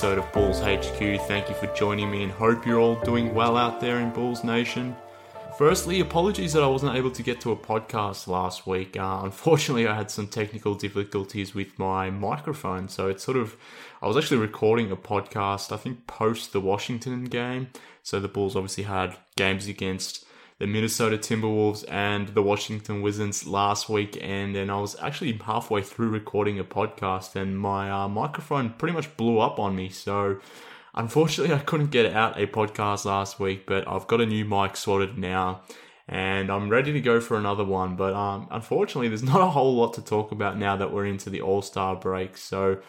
[0.00, 0.98] episode of Bulls HQ.
[1.28, 4.42] Thank you for joining me and hope you're all doing well out there in Bulls
[4.42, 4.96] Nation.
[5.58, 8.96] Firstly, apologies that I wasn't able to get to a podcast last week.
[8.98, 13.58] Uh, unfortunately, I had some technical difficulties with my microphone, so it's sort of.
[14.00, 17.68] I was actually recording a podcast, I think, post the Washington game.
[18.02, 20.24] So the Bulls obviously had games against
[20.60, 26.10] the Minnesota Timberwolves and the Washington Wizards last weekend, and I was actually halfway through
[26.10, 29.88] recording a podcast, and my uh, microphone pretty much blew up on me.
[29.88, 30.38] So,
[30.94, 34.76] unfortunately, I couldn't get out a podcast last week, but I've got a new mic
[34.76, 35.62] sorted now,
[36.06, 37.96] and I'm ready to go for another one.
[37.96, 41.30] But um, unfortunately, there's not a whole lot to talk about now that we're into
[41.30, 42.36] the All Star break.
[42.36, 42.80] So.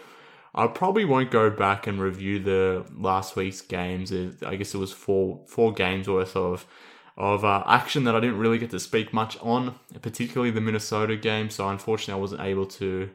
[0.53, 4.11] I probably won't go back and review the last week's games.
[4.45, 6.67] I guess it was four four games worth of
[7.17, 11.15] of uh, action that I didn't really get to speak much on, particularly the Minnesota
[11.15, 11.49] game.
[11.49, 13.09] So unfortunately, I wasn't able to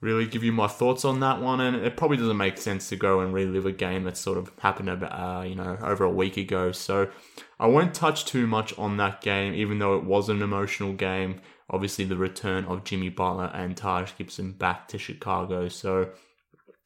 [0.00, 1.60] really give you my thoughts on that one.
[1.60, 4.52] And it probably doesn't make sense to go and relive a game that sort of
[4.58, 6.72] happened about uh, you know over a week ago.
[6.72, 7.08] So
[7.58, 11.40] I won't touch too much on that game, even though it was an emotional game.
[11.70, 15.68] Obviously, the return of Jimmy Butler and Taj Gibson back to Chicago.
[15.68, 16.10] So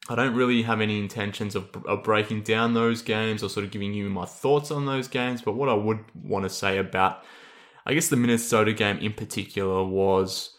[0.09, 3.71] I don't really have any intentions of, of, breaking down those games or sort of
[3.71, 5.41] giving you my thoughts on those games.
[5.41, 7.23] But what I would want to say about,
[7.85, 10.57] I guess, the Minnesota game in particular was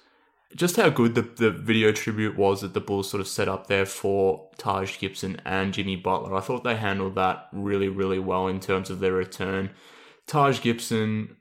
[0.55, 3.67] just how good the, the video tribute was that the Bulls sort of set up
[3.67, 6.35] there for Taj Gibson and Jimmy Butler.
[6.35, 9.71] I thought they handled that really, really well in terms of their return.
[10.27, 11.37] Taj Gibson,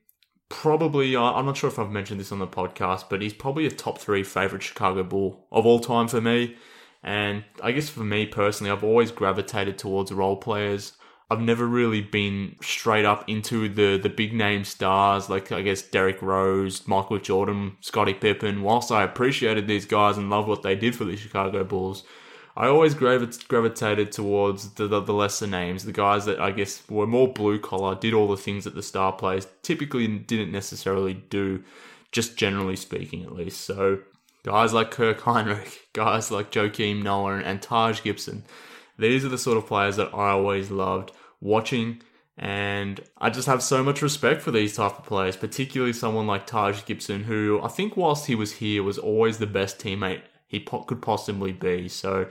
[0.49, 3.71] probably, I'm not sure if I've mentioned this on the podcast, but he's probably a
[3.71, 6.55] top three favorite Chicago Bull of all time for me.
[7.07, 10.91] And I guess for me personally, I've always gravitated towards role players.
[11.31, 15.81] I've never really been straight up into the the big name stars like I guess
[15.81, 18.61] Derrick Rose, Michael Jordan, Scottie Pippen.
[18.61, 22.03] Whilst I appreciated these guys and loved what they did for the Chicago Bulls,
[22.57, 27.07] I always gravitated towards the, the, the lesser names, the guys that I guess were
[27.07, 31.63] more blue collar, did all the things that the star players typically didn't necessarily do,
[32.11, 33.61] just generally speaking at least.
[33.61, 33.99] So
[34.43, 38.43] Guys like Kirk Hinrich, guys like Joakim Noah and Taj Gibson.
[38.97, 41.11] These are the sort of players that I always loved
[41.41, 42.01] watching
[42.37, 46.45] and I just have so much respect for these type of players, particularly someone like
[46.45, 50.59] Taj Gibson, who I think whilst he was here was always the best teammate he
[50.59, 51.89] po- could possibly be.
[51.89, 52.27] So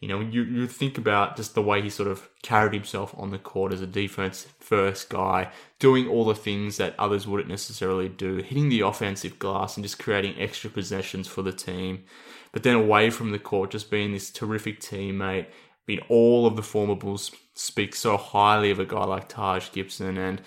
[0.00, 3.30] you know, you, you think about just the way he sort of carried himself on
[3.30, 5.50] the court as a defense first guy,
[5.80, 9.98] doing all the things that others wouldn't necessarily do, hitting the offensive glass and just
[9.98, 12.04] creating extra possessions for the team.
[12.52, 15.46] But then away from the court, just being this terrific teammate.
[15.46, 15.48] I
[15.86, 20.16] mean, all of the former Bulls speak so highly of a guy like Taj Gibson
[20.16, 20.40] and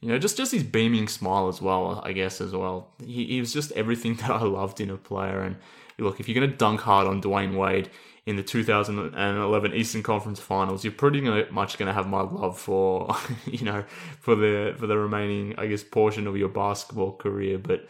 [0.00, 2.88] you know, just just his beaming smile as well, I guess, as well.
[3.04, 5.40] He, he was just everything that I loved in a player.
[5.40, 5.56] And
[5.98, 7.88] look, if you're going to dunk hard on Dwyane Wade,
[8.24, 13.14] in the 2011 Eastern Conference Finals, you're pretty much going to have my love for,
[13.46, 13.84] you know,
[14.20, 17.58] for the for the remaining, I guess, portion of your basketball career.
[17.58, 17.88] But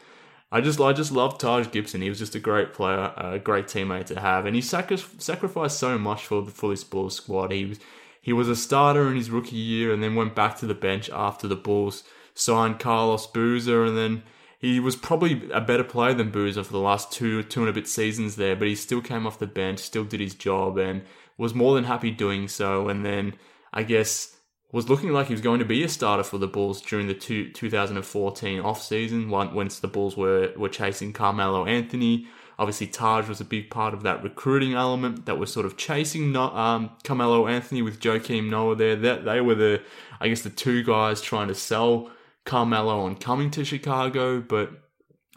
[0.50, 2.03] I just I just love Taj Gibson.
[2.03, 5.98] He was just a great player, a great teammate to have, and he sacrificed so
[5.98, 7.53] much for for this Bulls squad.
[7.53, 7.78] He was
[8.21, 11.10] he was a starter in his rookie year, and then went back to the bench
[11.10, 12.04] after the Bulls
[12.34, 14.22] signed Carlos Boozer, and then
[14.62, 17.72] he was probably a better player than Boozer for the last two two and a
[17.72, 21.02] bit seasons there, but he still came off the bench, still did his job, and
[21.36, 22.88] was more than happy doing so.
[22.88, 23.34] And then
[23.74, 24.36] I guess
[24.70, 27.14] was looking like he was going to be a starter for the Bulls during the
[27.14, 32.28] two, 2014 off season, once the Bulls were were chasing Carmelo Anthony.
[32.56, 36.36] Obviously, Taj was a big part of that recruiting element that was sort of chasing
[36.36, 38.94] um, Carmelo Anthony with Joakim Noah there.
[38.94, 39.82] That they were the,
[40.20, 42.12] I guess, the two guys trying to sell
[42.44, 44.71] Carmelo on coming to Chicago, but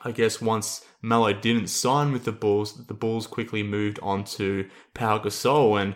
[0.04, 4.68] I guess once Melo didn't sign with the Bulls, the Bulls quickly moved on to
[4.94, 5.96] Pau Gasol, and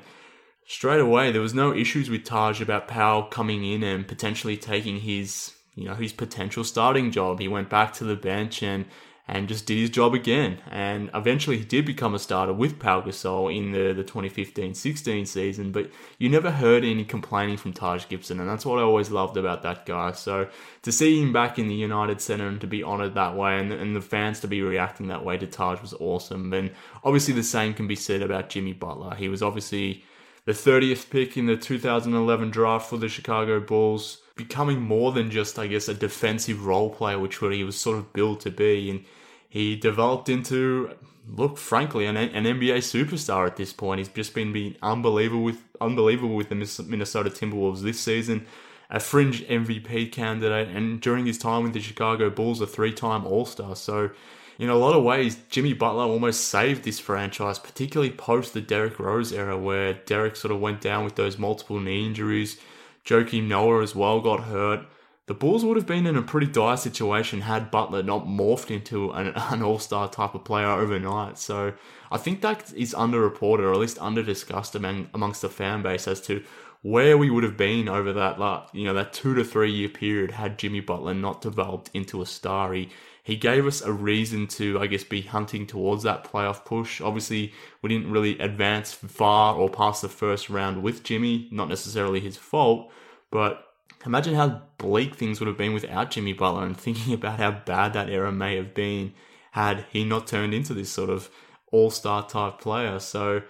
[0.67, 4.99] straight away there was no issues with Taj about Pau coming in and potentially taking
[4.99, 7.39] his, you know, his potential starting job.
[7.39, 8.85] He went back to the bench and
[9.29, 10.57] and just did his job again.
[10.71, 15.71] And eventually he did become a starter with Pau Gasol in the, the 2015-16 season,
[15.71, 19.37] but you never heard any complaining from Taj Gibson, and that's what I always loved
[19.37, 20.13] about that guy.
[20.13, 20.49] So
[20.81, 23.71] to see him back in the United Center and to be honored that way and,
[23.71, 26.51] and the fans to be reacting that way to Taj was awesome.
[26.51, 26.71] And
[27.03, 29.13] obviously the same can be said about Jimmy Butler.
[29.13, 30.03] He was obviously
[30.45, 35.59] the 30th pick in the 2011 draft for the Chicago Bulls, becoming more than just,
[35.59, 38.89] I guess, a defensive role player, which he was sort of built to be.
[38.89, 39.05] And
[39.49, 40.95] he developed into
[41.27, 43.99] look frankly an, an NBA superstar at this point.
[43.99, 48.45] He's just been being unbelievable with unbelievable with the Minnesota Timberwolves this season,
[48.89, 53.25] a fringe MVP candidate, and during his time with the Chicago Bulls, a three time
[53.25, 53.75] All Star.
[53.75, 54.11] So,
[54.57, 58.99] in a lot of ways, Jimmy Butler almost saved this franchise, particularly post the Derrick
[58.99, 62.59] Rose era, where Derrick sort of went down with those multiple knee injuries.
[63.05, 64.85] Joakim Noah as well got hurt.
[65.29, 69.11] The Bulls would have been in a pretty dire situation had Butler not morphed into
[69.11, 71.37] an, an all star type of player overnight.
[71.37, 71.73] So
[72.11, 76.19] I think that is underreported or at least under-discussed among, amongst the fan base as
[76.21, 76.43] to
[76.81, 80.31] where we would have been over that you know that two to three year period
[80.31, 82.73] had Jimmy Butler not developed into a star.
[82.73, 82.89] He
[83.21, 87.01] he gave us a reason to I guess be hunting towards that playoff push.
[87.01, 87.53] Obviously,
[87.83, 92.35] we didn't really advance far or past the first round with Jimmy, not necessarily his
[92.35, 92.91] fault,
[93.29, 93.68] but
[94.05, 97.93] imagine how bleak things would have been without Jimmy Butler and thinking about how bad
[97.93, 99.13] that era may have been
[99.51, 101.29] had he not turned into this sort of
[101.71, 102.99] all-star type player.
[102.99, 103.41] So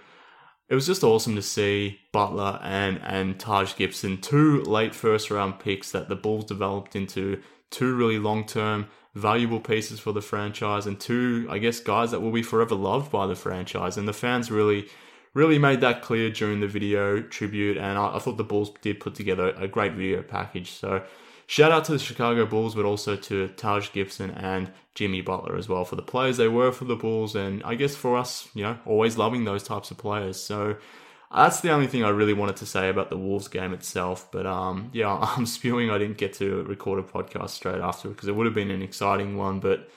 [0.69, 5.59] it was just awesome to see Butler and and Taj Gibson, two late first round
[5.59, 10.85] picks that the Bulls developed into two really long term valuable pieces for the franchise
[10.85, 13.97] and two, I guess, guys that will be forever loved by the franchise.
[13.97, 14.87] And the fans really,
[15.33, 17.77] really made that clear during the video tribute.
[17.77, 20.71] And I, I thought the Bulls did put together a great video package.
[20.71, 21.03] So
[21.47, 25.69] shout out to the Chicago Bulls, but also to Taj Gibson and Jimmy Butler as
[25.69, 28.63] well for the players they were for the Bulls, and I guess for us, you
[28.63, 30.37] know, always loving those types of players.
[30.37, 30.75] So
[31.33, 34.29] that's the only thing I really wanted to say about the Wolves game itself.
[34.31, 35.89] But um, yeah, I'm spewing.
[35.89, 38.81] I didn't get to record a podcast straight after because it would have been an
[38.81, 39.59] exciting one.
[39.59, 39.89] But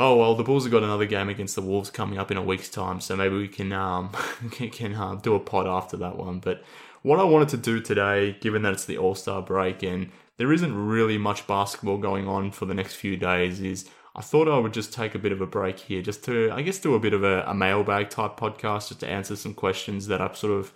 [0.00, 2.42] oh well, the Bulls have got another game against the Wolves coming up in a
[2.42, 4.10] week's time, so maybe we can um,
[4.50, 6.40] can, uh, do a pod after that one.
[6.40, 6.64] But
[7.02, 10.52] what I wanted to do today, given that it's the All Star break and there
[10.52, 14.58] isn't really much basketball going on for the next few days, is I thought I
[14.58, 17.00] would just take a bit of a break here, just to, I guess, do a
[17.00, 20.58] bit of a, a mailbag type podcast, just to answer some questions that I've sort
[20.58, 20.72] of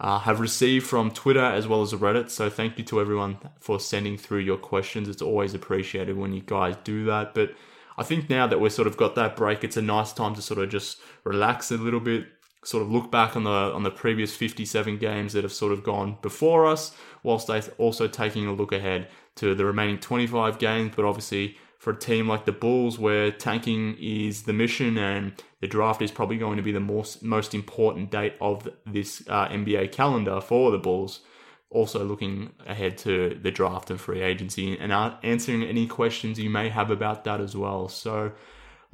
[0.00, 2.30] uh, have received from Twitter as well as Reddit.
[2.30, 5.08] So thank you to everyone for sending through your questions.
[5.08, 7.34] It's always appreciated when you guys do that.
[7.34, 7.54] But
[7.96, 10.42] I think now that we've sort of got that break, it's a nice time to
[10.42, 12.26] sort of just relax a little bit,
[12.64, 15.84] sort of look back on the on the previous 57 games that have sort of
[15.84, 20.92] gone before us, whilst also taking a look ahead to the remaining 25 games.
[20.96, 25.68] But obviously, for a team like the Bulls, where tanking is the mission and the
[25.68, 29.92] draft is probably going to be the most most important date of this uh, NBA
[29.92, 31.20] calendar for the Bulls.
[31.70, 36.68] Also, looking ahead to the draft and free agency and answering any questions you may
[36.68, 37.88] have about that as well.
[37.88, 38.32] So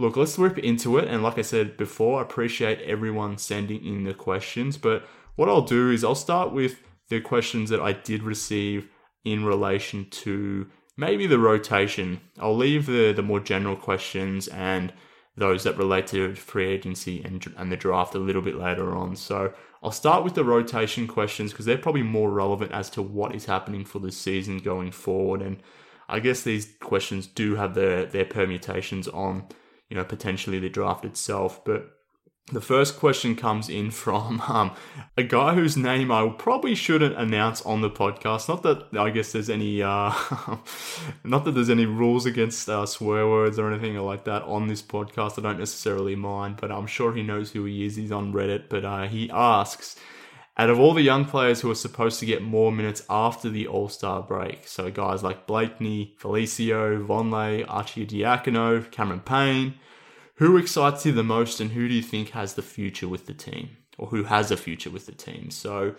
[0.01, 1.09] Look, let's rip into it.
[1.09, 4.79] And like I said before, I appreciate everyone sending in the questions.
[4.79, 5.07] But
[5.37, 6.81] what I'll do is I'll start with
[7.11, 8.89] the questions that I did receive
[9.27, 12.23] in relation to maybe the rotation.
[12.39, 14.95] I'll leave the, the more general questions and
[15.37, 19.17] those that relate to free agency and, and the draft a little bit later on.
[19.17, 19.53] So
[19.83, 23.47] I'll start with the rotation questions because they're probably more relevant as to what is
[23.47, 25.41] happening for this season going forward.
[25.41, 25.63] And
[26.09, 29.47] I guess these questions do have their, their permutations on
[29.91, 31.63] you know, potentially the draft itself.
[31.65, 32.00] But
[32.53, 34.73] the first question comes in from um,
[35.17, 38.49] a guy whose name I probably shouldn't announce on the podcast.
[38.49, 40.13] Not that I guess there's any, uh,
[41.25, 44.83] not that there's any rules against uh, swear words or anything like that on this
[44.83, 45.39] podcast.
[45.39, 47.97] I don't necessarily mind, but I'm sure he knows who he is.
[47.97, 49.97] He's on Reddit, but uh, he asks,
[50.57, 53.67] out of all the young players who are supposed to get more minutes after the
[53.67, 59.75] All Star break, so guys like Blakeney, Felicio, Vonleh, Arcidiacono, Cameron Payne,
[60.41, 63.35] who excites you the most and who do you think has the future with the
[63.35, 65.51] team or who has a future with the team?
[65.51, 65.95] So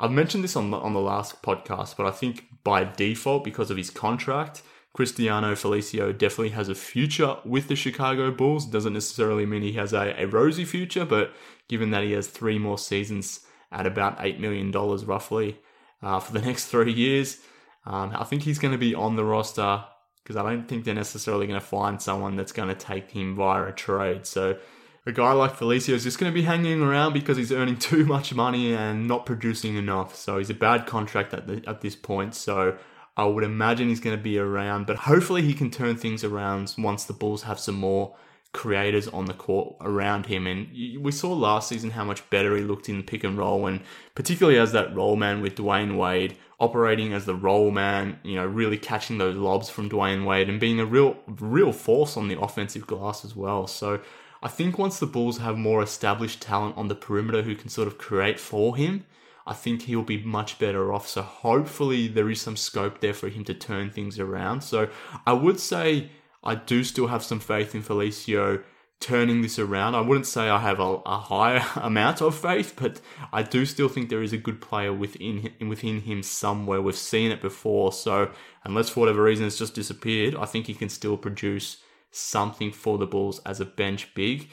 [0.00, 3.70] I've mentioned this on the, on the last podcast, but I think by default, because
[3.70, 4.62] of his contract,
[4.94, 8.64] Cristiano Felicio definitely has a future with the Chicago Bulls.
[8.64, 11.34] Doesn't necessarily mean he has a, a rosy future, but
[11.68, 15.58] given that he has three more seasons at about $8 million roughly
[16.02, 17.40] uh, for the next three years.
[17.84, 19.84] Um, I think he's going to be on the roster
[20.24, 23.36] because I don't think they're necessarily going to find someone that's going to take him
[23.36, 24.24] via a trade.
[24.24, 24.58] So
[25.04, 28.06] a guy like Felicio is just going to be hanging around because he's earning too
[28.06, 30.16] much money and not producing enough.
[30.16, 32.34] So he's a bad contract at, the, at this point.
[32.34, 32.78] So
[33.16, 36.74] I would imagine he's going to be around, but hopefully he can turn things around
[36.78, 38.16] once the Bulls have some more
[38.54, 40.46] creators on the court around him.
[40.46, 40.68] And
[41.02, 43.80] we saw last season how much better he looked in pick and roll, and
[44.14, 48.46] particularly as that roll man with Dwyane Wade, operating as the roll man, you know,
[48.46, 52.40] really catching those lobs from Dwyane Wade and being a real, real force on the
[52.40, 53.66] offensive glass as well.
[53.66, 54.00] So
[54.42, 57.88] I think once the Bulls have more established talent on the perimeter who can sort
[57.88, 59.04] of create for him,
[59.46, 61.08] I think he'll be much better off.
[61.08, 64.62] So hopefully there is some scope there for him to turn things around.
[64.62, 64.88] So
[65.26, 66.10] I would say
[66.44, 68.62] I do still have some faith in Felicio
[69.00, 69.94] turning this around.
[69.94, 73.00] I wouldn't say I have a, a higher amount of faith, but
[73.32, 76.80] I do still think there is a good player within within him somewhere.
[76.80, 78.30] We've seen it before, so
[78.64, 81.78] unless for whatever reason it's just disappeared, I think he can still produce
[82.10, 84.48] something for the Bulls as a bench big.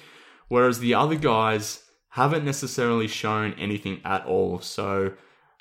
[0.48, 4.60] Whereas the other guys haven't necessarily shown anything at all.
[4.60, 5.14] So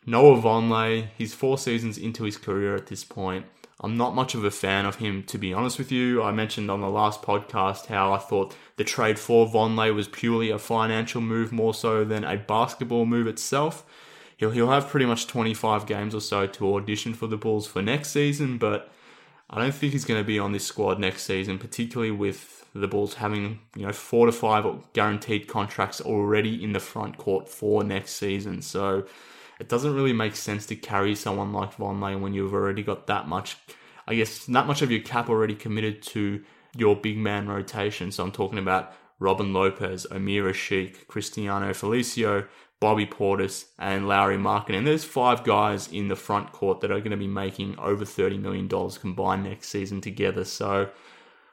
[0.07, 3.47] Noah Vonleh, he's four seasons into his career at this point.
[3.83, 6.23] I'm not much of a fan of him, to be honest with you.
[6.23, 10.51] I mentioned on the last podcast how I thought the trade for Vonleh was purely
[10.51, 13.87] a financial move more so than a basketball move itself.
[14.37, 17.81] He'll, he'll have pretty much 25 games or so to audition for the Bulls for
[17.81, 18.93] next season, but
[19.49, 22.87] I don't think he's going to be on this squad next season, particularly with the
[22.87, 27.83] Bulls having you know four to five guaranteed contracts already in the front court for
[27.83, 28.63] next season.
[28.63, 29.07] So
[29.61, 33.29] it doesn't really make sense to carry someone like Vonleh when you've already got that
[33.29, 33.59] much,
[34.09, 36.43] I guess, that much of your cap already committed to
[36.75, 38.11] your big man rotation.
[38.11, 42.47] So I'm talking about Robin Lopez, Omer Asik, Cristiano Felicio,
[42.81, 44.79] Bobby Portis, and Lauri Markkanen.
[44.79, 48.07] And there's five guys in the front court that are going to be making over
[48.07, 50.45] $30 million combined next season together.
[50.45, 50.89] So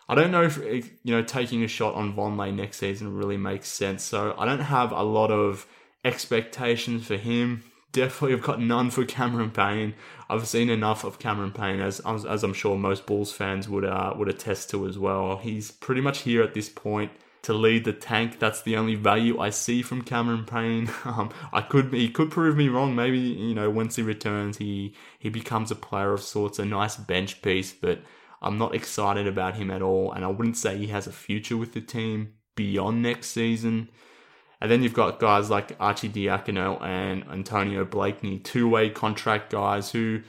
[0.07, 0.57] I don't know if,
[1.03, 4.03] you know, taking a shot on Vonleh next season really makes sense.
[4.03, 5.67] So I don't have a lot of
[6.05, 9.95] expectations for him definitely have got none for Cameron Payne.
[10.29, 14.13] I've seen enough of Cameron Payne, as as I'm sure most Bulls fans would uh,
[14.17, 15.37] would attest to as well.
[15.37, 17.11] He's pretty much here at this point
[17.43, 18.39] to lead the tank.
[18.39, 20.89] That's the only value I see from Cameron Payne.
[21.05, 22.93] Um, I could he could prove me wrong.
[22.93, 26.97] Maybe you know once he returns, he he becomes a player of sorts, a nice
[26.97, 27.71] bench piece.
[27.71, 28.01] But
[28.41, 31.55] I'm not excited about him at all, and I wouldn't say he has a future
[31.55, 33.89] with the team beyond next season.
[34.59, 40.21] And then you've got guys like Arcidiacono and Antonio Blakeney, two way contract guys who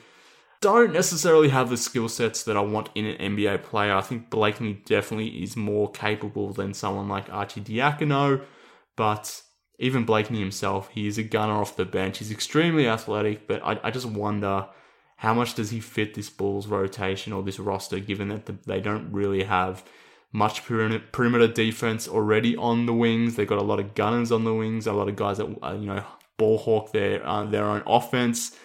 [0.61, 3.95] don't necessarily have the skill sets that I want in an NBA player.
[3.95, 8.45] I think Blakeney definitely is more capable than someone like Arcidiacono,
[8.97, 9.43] but
[9.79, 12.19] even Blakeney himself, he is a gunner off the bench.
[12.19, 14.67] He's extremely athletic, but I, I just wonder
[15.17, 18.81] how much does he fit this Bulls rotation or this roster, given that the, they
[18.81, 19.85] don't really have
[20.33, 23.37] much perimeter defense already on the wings.
[23.37, 25.73] They've got a lot of gunners on the wings, a lot of guys that uh,
[25.73, 26.05] you know
[26.37, 28.57] ball hawk their uh, their own offense.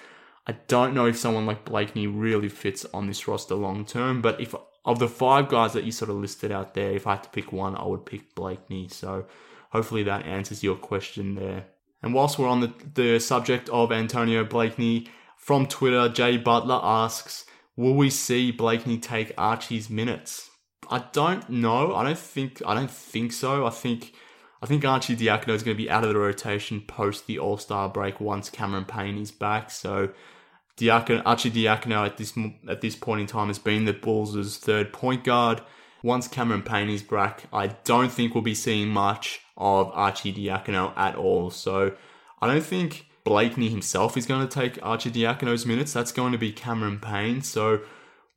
[0.46, 4.42] I don't know if someone like Blakeney really fits on this roster long term, but
[4.42, 4.54] if
[4.86, 7.30] of the five guys that you sort of listed out there, if I had to
[7.30, 8.90] pick one, I would pick Blakeney.
[8.90, 9.26] So
[9.70, 11.68] hopefully that answers your question there.
[12.02, 15.08] And whilst we're on the, the subject of Antonio Blakeney,
[15.44, 20.50] from Twitter, Jay Butler asks, Will we see Blakeney take Archie's minutes?
[20.90, 21.96] I don't know.
[21.96, 22.62] I don't think.
[22.66, 23.66] I don't think so.
[23.66, 24.14] I think.
[24.62, 27.90] I think Arcidiacono is going to be out of the rotation post the All Star
[27.90, 29.70] break once Cameron Payne is back.
[29.70, 30.12] So,
[30.78, 32.34] Diacono, Arcidiacono at this
[32.70, 35.62] at this point in time has been the Bulls' third point guard.
[36.02, 41.16] Once Cameron Payne is back, I don't think we'll be seeing much of Arcidiacono at
[41.16, 41.50] all.
[41.50, 41.94] So,
[42.42, 45.94] I don't think Blakeney himself is going to take Arcidiacono's minutes.
[45.94, 47.42] That's going to be Cameron Payne.
[47.42, 47.82] So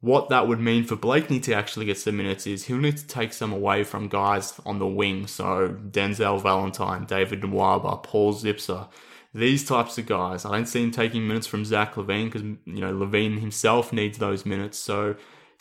[0.01, 3.07] what that would mean for Blakeney to actually get some minutes is he'll need to
[3.07, 5.27] take some away from guys on the wing.
[5.27, 8.89] So Denzel Valentine, David Nwaba, Paul Zipser,
[9.35, 10.45] these types of guys.
[10.45, 14.19] I don't see him taking minutes from Zach LaVine because you know LaVine himself needs
[14.19, 14.79] those minutes.
[14.79, 15.17] So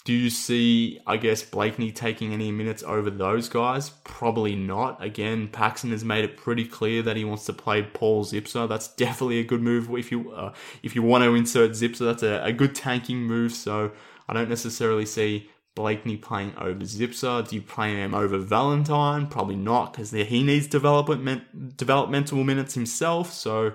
[0.06, 3.90] do you see, I guess, Blakeney taking any minutes over those guys?
[4.04, 5.04] Probably not.
[5.04, 8.70] Again, Paxson has made it pretty clear that he wants to play Paul Zipser.
[8.70, 12.06] That's definitely a good move if you uh, if you want to insert Zipser.
[12.06, 13.54] That's a, a good tanking move.
[13.54, 13.94] So
[14.28, 17.48] I don't necessarily see Blakeney playing over Zipser.
[17.48, 19.28] Do you play him over Valentine?
[19.28, 23.32] Probably not, because he needs development developmental minutes himself.
[23.34, 23.74] So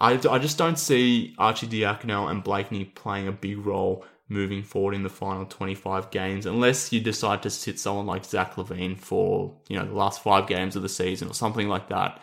[0.00, 4.94] I, I just don't see Archie Arcidiacono and Blakeney playing a big role moving forward
[4.94, 9.54] in the final 25 games, unless you decide to sit someone like Zach LaVine for
[9.68, 12.20] you know the last five games of the season or something like that.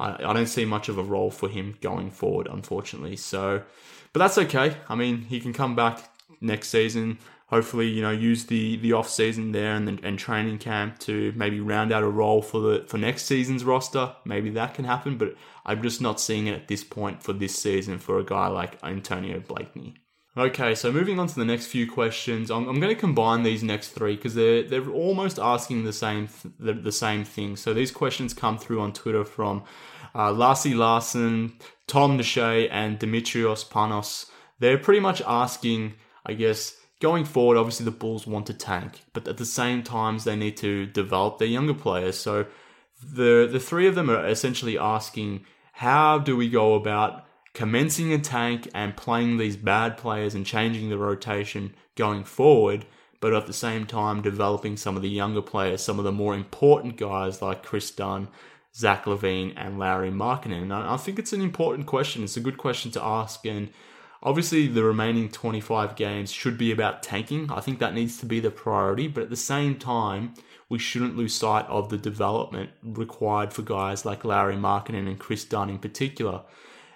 [0.00, 3.16] I, I don't see much of a role for him going forward, unfortunately.
[3.16, 3.62] So,
[4.12, 4.76] but that's okay.
[4.88, 6.00] I mean, he can come back
[6.40, 7.18] next season.
[7.46, 11.60] Hopefully, you know, use the the off season there and and training camp to maybe
[11.60, 14.14] round out a role for the for next season's roster.
[14.24, 17.54] Maybe that can happen, but I'm just not seeing it at this point for this
[17.54, 19.94] season for a guy like Antonio Blakeney.
[20.38, 23.64] Okay, so moving on to the next few questions, I'm, I'm going to combine these
[23.64, 27.56] next three because they're they're almost asking the same th- the, the, same thing.
[27.56, 29.64] So these questions come through on Twitter from
[30.14, 31.54] uh, Larson,
[31.88, 34.26] Tom Nashe, and Dimitrios Panos.
[34.60, 35.94] They're pretty much asking
[36.28, 40.24] I guess going forward, obviously the Bulls want to tank, but at the same times
[40.24, 42.16] they need to develop their younger players.
[42.18, 42.46] So
[43.02, 48.18] the the three of them are essentially asking, how do we go about commencing a
[48.18, 52.84] tank and playing these bad players and changing the rotation going forward,
[53.20, 56.34] but at the same time developing some of the younger players, some of the more
[56.34, 58.28] important guys like Chris Dunn,
[58.74, 60.62] Zach LaVine, and Lauri Markkanen?
[60.62, 62.22] And I think it's an important question.
[62.22, 63.70] It's a good question to ask, and
[64.22, 67.50] obviously the remaining 25 games should be about tanking.
[67.50, 70.34] I think that needs to be the priority, but at the same time,
[70.68, 75.44] we shouldn't lose sight of the development required for guys like Lauri Markkanen and Chris
[75.44, 76.42] Dunn in particular.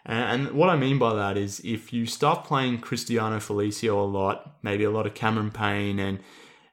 [0.04, 4.56] And what I mean by that is if you start playing Cristiano Felicio a lot,
[4.62, 6.18] maybe a lot of Cameron Payne, and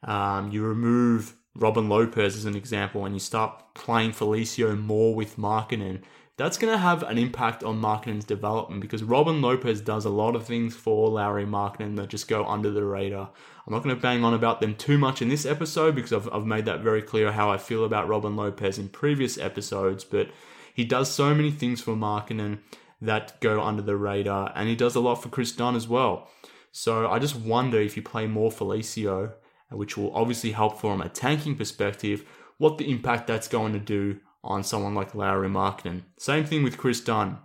[0.04, 5.38] um, you remove Robin Lopez as an example, and you start playing Felicio more with
[5.38, 6.02] Markkanen,
[6.40, 10.38] that's going to have an impact on Markkanen's development because Robin Lopez does a lot
[10.38, 13.30] of things for Lauri Markkanen that just go under the radar.
[13.68, 16.30] I'm not going to bang on about them too much in this episode because I've,
[16.32, 20.30] I've made that very clear how I feel about Robin Lopez in previous episodes, but
[20.74, 22.60] he does so many things for Markkanen
[23.02, 26.30] that go under the radar, and he does a lot for Chris Dunn as well.
[26.72, 29.34] So I just wonder if you play more Felicio,
[29.72, 32.24] which will obviously help from a tanking perspective,
[32.58, 36.04] what the impact that's going to do on someone like Lauri Markkanen.
[36.18, 37.40] Same thing with Chris Dunn.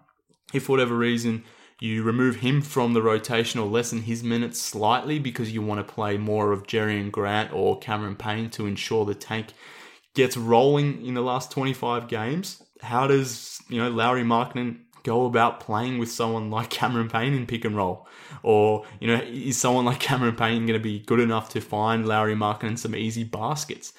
[0.53, 1.45] If for whatever reason
[1.81, 5.95] you remove him from the rotation or lessen his minutes slightly because you want to
[5.95, 9.49] play more of Jerian Grant or Cameron Payne to ensure the tank
[10.15, 15.61] gets rolling in the last 25 games, how does, you know, Lauri Markkanen go about
[15.61, 18.07] playing with someone like Cameron Payne in pick and roll?
[18.43, 22.07] Or, you know, is someone like Cameron Payne going to be good enough to find
[22.07, 23.93] Lauri Markkanen some easy baskets?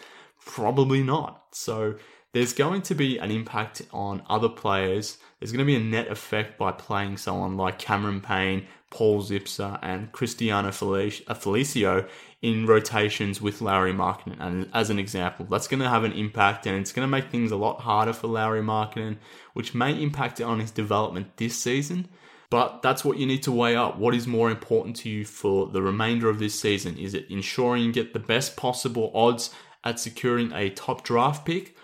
[0.45, 1.43] Probably not.
[1.51, 1.95] So
[2.35, 5.19] there's going to be an impact on other players.
[5.39, 9.79] There's going to be a net effect by playing someone like Cameron Payne, Paul Zipser,
[9.81, 12.09] and Cristiano Felicio
[12.41, 14.35] in rotations with Lauri Markkanen.
[14.41, 17.29] And as an example, that's going to have an impact and it's going to make
[17.29, 19.15] things a lot harder for Lauri Markkanen,
[19.53, 22.09] which may impact on his development this season.
[22.49, 23.97] But that's what you need to weigh up.
[23.97, 26.97] What is more important to you for the remainder of this season?
[26.97, 29.55] Is it ensuring you get the best possible odds
[29.85, 31.77] at securing a top draft pick?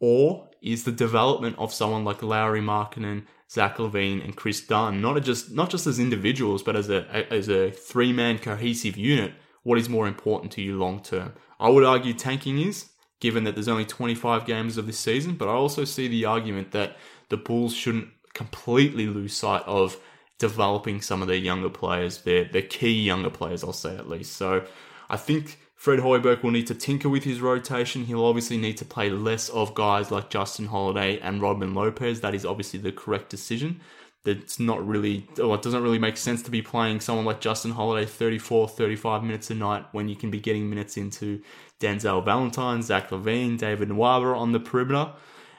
[0.00, 5.22] Or is the development of someone like Lauri Markkanen, Zach LaVine, and Chris Dunn, not
[5.22, 9.78] just not just as individuals, but as a as a three man cohesive unit, what
[9.78, 11.32] is more important to you long term?
[11.58, 15.48] I would argue tanking is, given that there's only 25 games of this season, but
[15.48, 16.96] I also see the argument that
[17.30, 19.98] the Bulls shouldn't completely lose sight of
[20.38, 24.32] developing some of their younger players, their their key younger players, I'll say at least.
[24.34, 24.66] So
[25.08, 28.06] I think Fred Hoiberg will need to tinker with his rotation.
[28.06, 32.22] He'll obviously need to play less of guys like Justin Holiday and Robin Lopez.
[32.22, 33.80] That is obviously the correct decision.
[34.24, 37.70] That's not really, or it doesn't really make sense to be playing someone like Justin
[37.70, 41.42] Holiday 34, 35 minutes a night when you can be getting minutes into
[41.78, 45.12] Denzel Valentine, Zach LaVine, David Nwaba on the perimeter.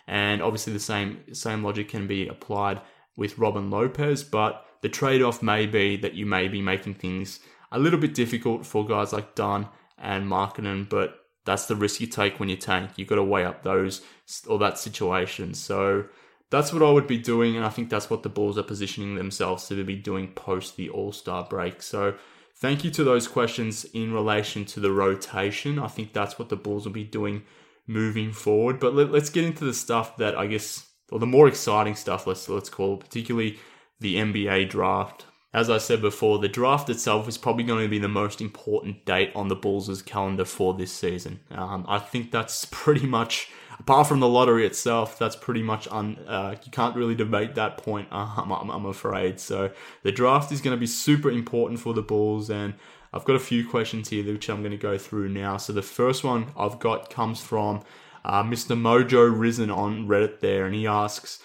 [0.08, 2.82] And obviously the same same logic can be applied
[3.16, 7.40] with Robin Lopez, but the trade-off may be that you may be making things
[7.72, 12.08] a little bit difficult for guys like Dunn and Markkanen, but that's the risk you
[12.08, 12.92] take when you tank.
[12.96, 14.02] You've got to weigh up those
[14.48, 15.54] or that situation.
[15.54, 16.06] So
[16.50, 19.16] that's what I would be doing, and I think that's what the Bulls are positioning
[19.16, 21.82] themselves to be doing post the All Star break.
[21.82, 22.16] So
[22.56, 25.80] thank you to those questions in relation to the rotation.
[25.80, 27.44] I think that's what the Bulls will be doing
[27.86, 28.80] moving forward.
[28.80, 32.28] But let, us get into the stuff that I guess, or the more exciting stuff.
[32.28, 33.60] Let's let's call it, particularly
[34.00, 35.26] the NBA draft.
[35.54, 39.06] As I said before, the draft itself is probably going to be the most important
[39.06, 41.40] date on the Bulls' calendar for this season.
[41.52, 46.18] Um, I think that's pretty much, apart from the lottery itself, that's pretty much un.
[46.28, 48.10] Uh, you can't really debate that point.
[48.12, 49.40] I'm, I'm, I'm afraid.
[49.40, 49.72] So
[50.04, 52.74] the draft is going to be super important for the Bulls, and
[53.14, 55.56] I've got a few questions here which I'm going to go through now.
[55.56, 57.84] So the first one I've got comes from
[58.26, 58.78] uh, Mr.
[58.78, 61.40] Mojo Risen on Reddit there, and he asks,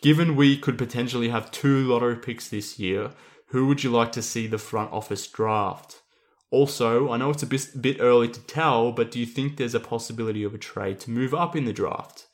[0.00, 3.12] given we could potentially have two lottery picks this year
[3.46, 6.02] who would you like to see the front office draft?
[6.50, 9.80] Also, I know it's a bit, early to tell, but do you think there's a
[9.80, 12.26] possibility of a trade to move up in the draft?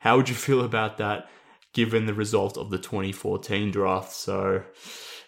[0.00, 1.28] How would you feel about that
[1.72, 4.12] given the result of the 2014 draft?
[4.12, 4.64] So,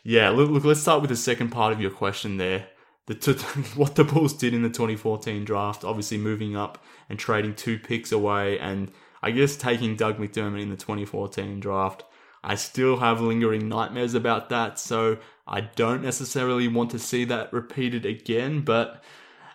[0.03, 2.69] yeah, look, look let's start with the second part of your question there.
[3.07, 3.33] The t-
[3.75, 8.13] what the Bulls did in the 2014 draft, obviously moving up and trading two picks
[8.13, 8.91] away, and
[9.23, 12.05] I guess taking Doug McDermott in the 2014 draft.
[12.45, 17.53] I still have lingering nightmares about that, so I don't necessarily want to see that
[17.53, 19.03] repeated again, but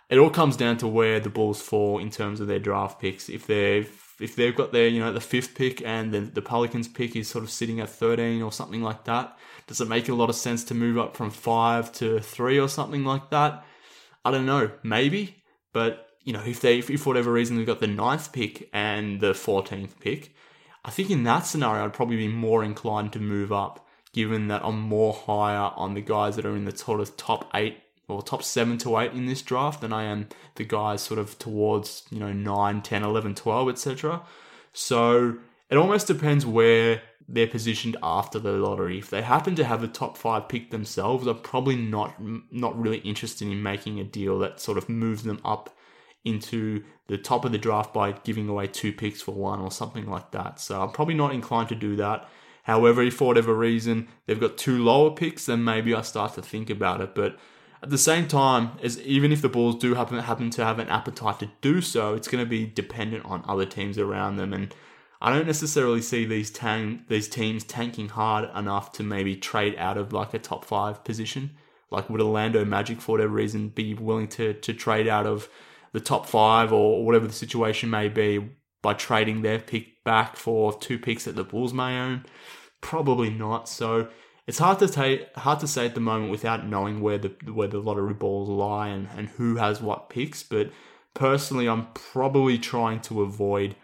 [0.10, 3.30] it all comes down to where the Bulls fall in terms of their draft picks.
[3.30, 6.88] If they've if they've got their you know the fifth pick and then the Pelicans
[6.88, 10.16] pick is sort of sitting at thirteen or something like that, does it make a
[10.16, 13.64] lot of sense to move up from five to three or something like that?
[14.26, 17.66] I don't know, maybe, but you know if they if, if for whatever reason they've
[17.66, 20.34] got the ninth pick and the fourteenth pick,
[20.84, 23.87] I think in that scenario, I'd probably be more inclined to move up,
[24.18, 27.52] given that I'm more higher on the guys that are in the sort of top
[27.54, 27.78] eight
[28.08, 31.38] or top seven to eight in this draft than I am the guys sort of
[31.38, 34.24] towards, you know, 9, 10, 11, 12, etc.
[34.74, 35.38] So
[35.70, 38.98] it almost depends where they're positioned after the lottery.
[38.98, 42.16] If they happen to have a top five pick themselves, I'm probably not
[42.52, 45.78] not really interested in making a deal that sort of moves them up
[46.26, 50.10] into the top of the draft by giving away two picks for one or something
[50.10, 50.60] like that.
[50.60, 52.28] So I'm probably not inclined to do that.
[52.68, 56.42] However, if for whatever reason they've got two lower picks, then maybe I start to
[56.42, 57.16] think about it.
[57.16, 57.38] But
[57.82, 60.90] at the same time, as even if the Bulls do happen happen to have an
[60.90, 64.52] appetite to do so, it's going to be dependent on other teams around them.
[64.52, 64.76] And
[65.22, 69.98] I don't necessarily see these tang these teams tanking hard enough to maybe trade out
[69.98, 71.52] of like a top five position.
[71.90, 75.48] Like would Orlando Magic for whatever reason be willing to to trade out of
[75.94, 78.50] the top five or whatever the situation may be
[78.88, 82.24] by trading their pick back for two picks that the Bulls may own?
[82.80, 83.68] Probably not.
[83.68, 84.08] So
[84.46, 87.68] it's hard to say hard to say at the moment without knowing where the where
[87.68, 90.42] the lottery balls lie and, and who has what picks.
[90.42, 90.72] But
[91.14, 93.76] personally, I'm probably trying to avoid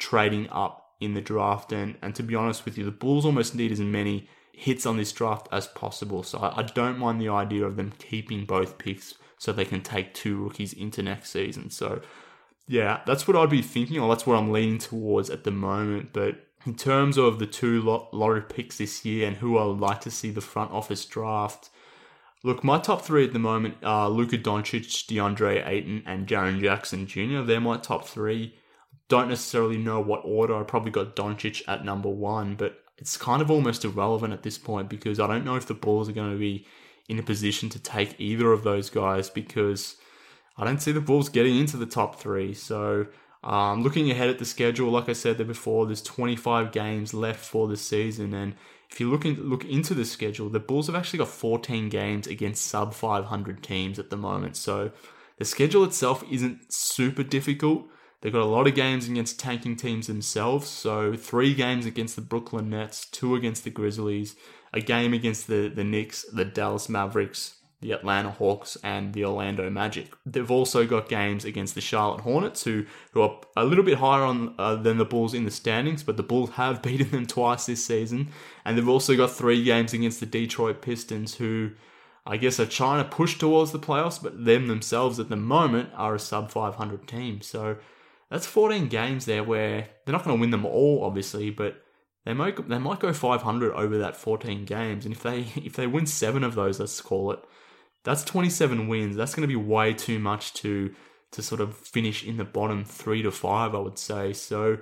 [0.00, 1.72] trading up in the draft.
[1.72, 4.96] And and to be honest with you, the Bulls almost need as many hits on
[4.96, 6.24] this draft as possible.
[6.24, 9.82] So I, I don't mind the idea of them keeping both picks so they can
[9.82, 11.70] take two rookies into next season.
[11.70, 12.02] So
[12.68, 16.10] yeah, that's what I'd be thinking, or that's what I'm leaning towards at the moment.
[16.12, 17.80] But in terms of the two
[18.12, 21.70] lottery picks this year and who I would like to see the front office draft,
[22.44, 27.06] look, my top three at the moment are Luka Doncic, DeAndre Ayton, and Jaren Jackson
[27.06, 27.40] Jr.
[27.40, 28.54] They're my top three.
[29.08, 30.54] Don't necessarily know what order.
[30.54, 34.58] I probably got Doncic at number one, but it's kind of almost irrelevant at this
[34.58, 36.66] point because I don't know if the Bulls are going to be
[37.08, 39.96] in a position to take either of those guys because
[40.58, 42.52] I don't see the Bulls getting into the top three.
[42.52, 43.06] So,
[43.44, 47.44] um, looking ahead at the schedule, like I said there before, there's 25 games left
[47.44, 48.54] for the season, and
[48.90, 52.26] if you look in, look into the schedule, the Bulls have actually got 14 games
[52.26, 54.56] against sub 500 teams at the moment.
[54.56, 54.90] So,
[55.38, 57.86] the schedule itself isn't super difficult.
[58.20, 60.68] They've got a lot of games against tanking teams themselves.
[60.68, 64.34] So, three games against the Brooklyn Nets, two against the Grizzlies,
[64.72, 69.70] a game against the, the Knicks, the Dallas Mavericks, the Atlanta Hawks, and the Orlando
[69.70, 70.12] Magic.
[70.26, 74.22] They've also got games against the Charlotte Hornets, who, who are a little bit higher
[74.22, 77.66] on uh, than the Bulls in the standings, but the Bulls have beaten them twice
[77.66, 78.28] this season.
[78.64, 81.70] And they've also got three games against the Detroit Pistons, who
[82.26, 85.90] I guess are trying to push towards the playoffs, but them themselves at the moment
[85.94, 87.40] are a sub 500 team.
[87.40, 87.76] So
[88.30, 91.82] that's 14 games there where they're not going to win them all, obviously, but
[92.24, 95.86] they might they might go 500 over that 14 games, and if they if they
[95.86, 97.40] win seven of those, let's call it,
[98.08, 99.16] that's 27 wins.
[99.16, 100.94] That's going to be way too much to
[101.30, 104.32] to sort of finish in the bottom three to five, I would say.
[104.32, 104.78] So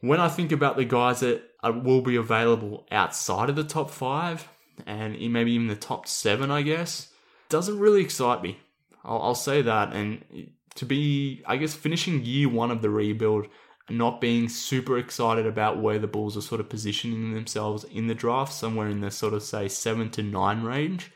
[0.00, 4.48] when I think about the guys that will be available outside of the top five
[4.84, 7.12] and maybe even the top seven, I guess,
[7.48, 8.58] doesn't really excite me.
[9.04, 9.92] I'll, I'll say that.
[9.92, 13.46] And to be, I guess, finishing year one of the rebuild
[13.88, 18.08] and not being super excited about where the Bulls are sort of positioning themselves in
[18.08, 21.12] the draft, somewhere in the sort of say seven to nine range.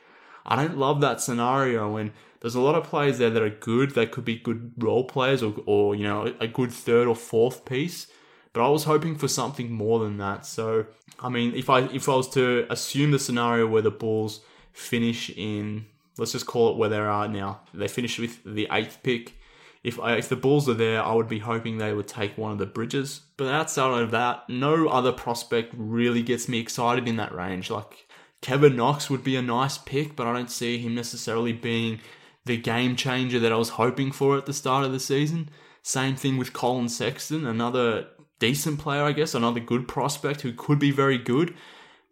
[0.46, 3.92] I don't love that scenario when there's a lot of players there that are good.
[3.92, 7.64] They could be good role players or, or you know, a good third or fourth
[7.64, 8.07] piece.
[8.53, 10.44] But I was hoping for something more than that.
[10.44, 10.87] So,
[11.20, 14.40] I mean, if I if I was to assume the scenario where the Bulls
[14.72, 15.87] finish in,
[16.18, 19.35] let's just call it where they are now, they finish with the eighth pick
[19.83, 22.53] if I, if the Bulls are there, I would be hoping they would take one
[22.53, 23.22] of the bridges.
[23.37, 27.70] But outside of that, no other prospect really gets me excited in that range.
[27.70, 28.07] Like
[28.40, 32.00] Kevin Knox would be a nice pick, but I don't see him necessarily being
[32.46, 35.50] the game changer that I was hoping for at the start of the season.
[35.83, 38.07] Same thing with Collin Sexton, another
[38.38, 41.55] decent player, I guess, another good prospect who could be very good.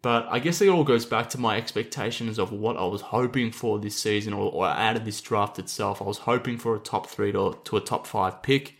[0.01, 3.51] But I guess it all goes back to my expectations of what I was hoping
[3.51, 6.01] for this season or, or out of this draft itself.
[6.01, 8.75] I was hoping for a top three to, to a top five pick.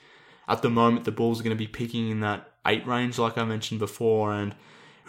[0.47, 3.38] At the moment, the Bulls are going to be picking in that eight range, like
[3.38, 4.33] I mentioned before.
[4.33, 4.55] And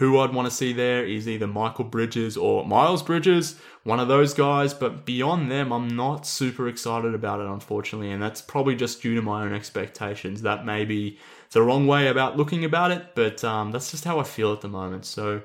[0.00, 4.08] who I'd want to see there is either Mikal Bridges or Miles Bridges, one of
[4.08, 4.72] those guys.
[4.72, 8.10] But beyond them, I'm not super excited about it, unfortunately.
[8.10, 10.40] And that's probably just due to my own expectations.
[10.40, 11.18] That may be
[11.50, 14.62] the wrong way about looking about it, but um, that's just how I feel at
[14.62, 15.04] the moment.
[15.04, 15.42] So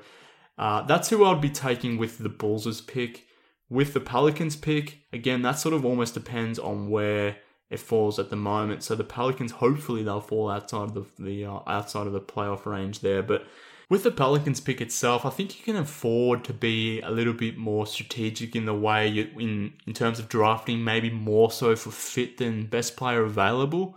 [0.56, 3.26] uh, that's who I'd be taking with the Bulls' pick.
[3.68, 7.36] With the Pelicans pick, again, that sort of almost depends on where
[7.68, 8.84] it falls at the moment.
[8.84, 12.64] So the Pelicans, hopefully, they'll fall outside of the, the uh, outside of the playoff
[12.64, 13.22] range there.
[13.22, 13.46] But
[13.88, 17.56] with the Pelicans pick itself, I think you can afford to be a little bit
[17.56, 21.90] more strategic in the way you in in terms of drafting, maybe more so for
[21.90, 23.96] fit than best player available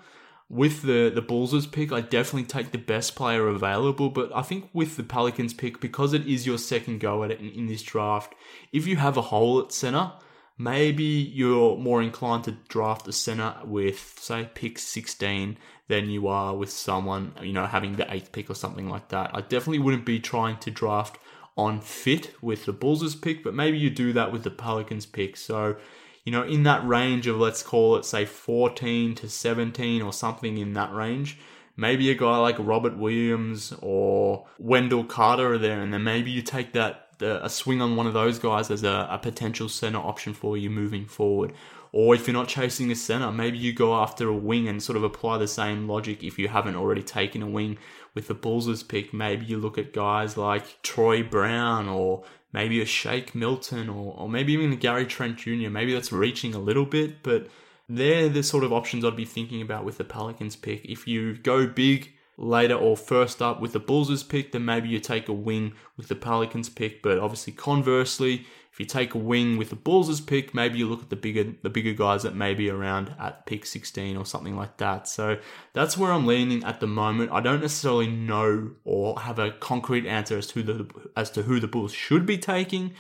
[0.50, 4.10] with the the Bulls' pick, I definitely take the best player available.
[4.10, 7.40] But I think with the Pelicans pick, because it is your second go at it
[7.40, 8.34] in, in this draft,
[8.74, 10.12] if you have a hole at center,
[10.60, 16.54] maybe you're more inclined to draft a center with, say, pick 16 than you are
[16.56, 19.32] with someone, you know, having the eighth pick or something like that.
[19.34, 21.18] I definitely wouldn't be trying to draft
[21.58, 25.38] on fit with the Bulls' pick, but maybe you do that with the Pelicans' pick.
[25.38, 25.78] So,
[26.26, 30.58] you know, in that range of, let's call it, say, 14 to 17 or something
[30.58, 31.40] in that range,
[31.78, 36.42] maybe a guy like Robert Williams or Wendell Carter are there, and then maybe you
[36.42, 40.00] take that the, a swing on one of those guys as a, a potential center
[40.00, 41.54] option for you moving forward.
[41.92, 44.96] Or if you're not chasing a center, maybe you go after a wing and sort
[44.96, 47.78] of apply the same logic if you haven't already taken a wing
[48.14, 49.14] with the Bulls' pick.
[49.14, 54.30] Maybe you look at guys like Troy Brown or maybe a Shake Milton or, or
[54.30, 55.70] maybe even Gary Trent Jr.
[55.70, 57.48] Maybe that's reaching a little bit, but
[57.88, 60.86] they're the sort of options I'd be thinking about with the Pelicans pick.
[60.86, 65.00] If you go big, later or first up with the Bulls' pick, then maybe you
[65.00, 67.04] take a wing with the Pelicans pick.
[67.04, 71.02] But obviously, conversely, if you take a wing with the Bulls' pick, maybe you look
[71.02, 74.56] at the bigger the bigger guys that may be around at pick 16 or something
[74.56, 75.08] like that.
[75.08, 75.38] So
[75.74, 77.32] that's where I'm leaning at the moment.
[77.32, 81.60] I don't necessarily know or have a concrete answer as to the as to who
[81.60, 82.94] the Bulls should be taking.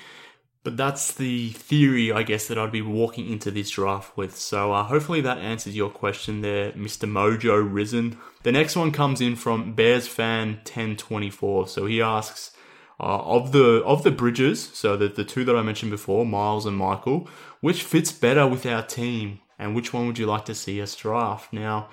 [0.63, 4.35] But that's the theory, I guess, that I'd be walking into this draft with.
[4.35, 7.09] So uh, hopefully that answers your question there, Mr.
[7.09, 8.17] Mojo Risen.
[8.43, 11.69] The next one comes in from Bears fan 1024.
[11.69, 12.51] So he asks,
[12.99, 16.65] uh, of the of the bridges, so the, the two that I mentioned before, Miles
[16.65, 17.29] and Mikal,
[17.61, 20.95] which fits better with our team, and which one would you like to see us
[20.95, 21.53] draft?
[21.53, 21.87] Now,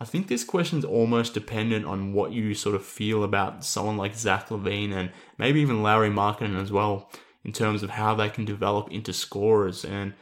[0.00, 4.16] I think this question's almost dependent on what you sort of feel about someone like
[4.16, 7.08] Zach LaVine and maybe even Lauri Markkanen as well
[7.48, 9.82] in terms of how they can develop into scorers.
[9.82, 10.12] And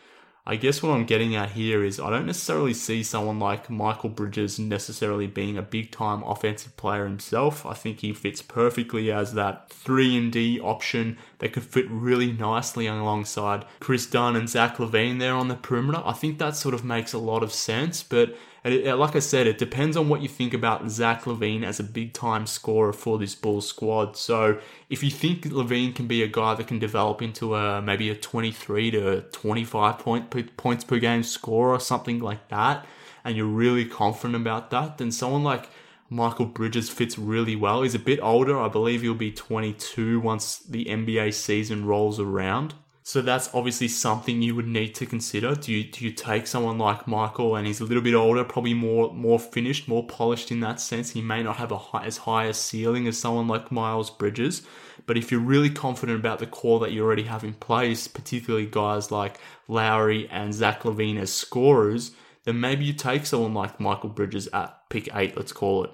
[0.46, 4.14] I guess what I'm getting at here is I don't necessarily see someone like Mikal
[4.14, 7.66] Bridges necessarily being a big time offensive player himself.
[7.66, 12.30] I think he fits perfectly as that 3 and D option that could fit really
[12.30, 16.00] nicely alongside Chris Dunn and Zach LaVine there on the perimeter.
[16.04, 19.20] I think that sort of makes a lot of sense, but it, uh, like I
[19.20, 22.92] said, it depends on what you think about Zach LaVine as a big time scorer
[22.92, 24.16] for this Bulls squad.
[24.16, 24.58] So
[24.90, 28.14] if you think LaVine can be a guy that can develop into a maybe a
[28.14, 32.86] 23 to 25 point points per game scorer or something like that,
[33.24, 35.68] and you're really confident about that, then someone like
[36.10, 37.82] Mikal Bridges fits really well.
[37.82, 38.58] He's a bit older.
[38.58, 42.74] I believe he'll be 22 once the NBA season rolls around.
[43.06, 45.54] So that's obviously something you would need to consider.
[45.54, 48.74] Do you do you take someone like Mikal and he's a little bit older, probably
[48.74, 51.12] more more finished, more polished in that sense.
[51.12, 54.62] He may not have a high, as high a ceiling as someone like Miles Bridges,
[55.06, 58.66] but if you're really confident about the core that you already have in place, particularly
[58.66, 59.38] guys like
[59.68, 62.10] Lauri and Zach LaVine as scorers,
[62.42, 65.92] then maybe you take someone like Mikal Bridges at pick eight, let's call it.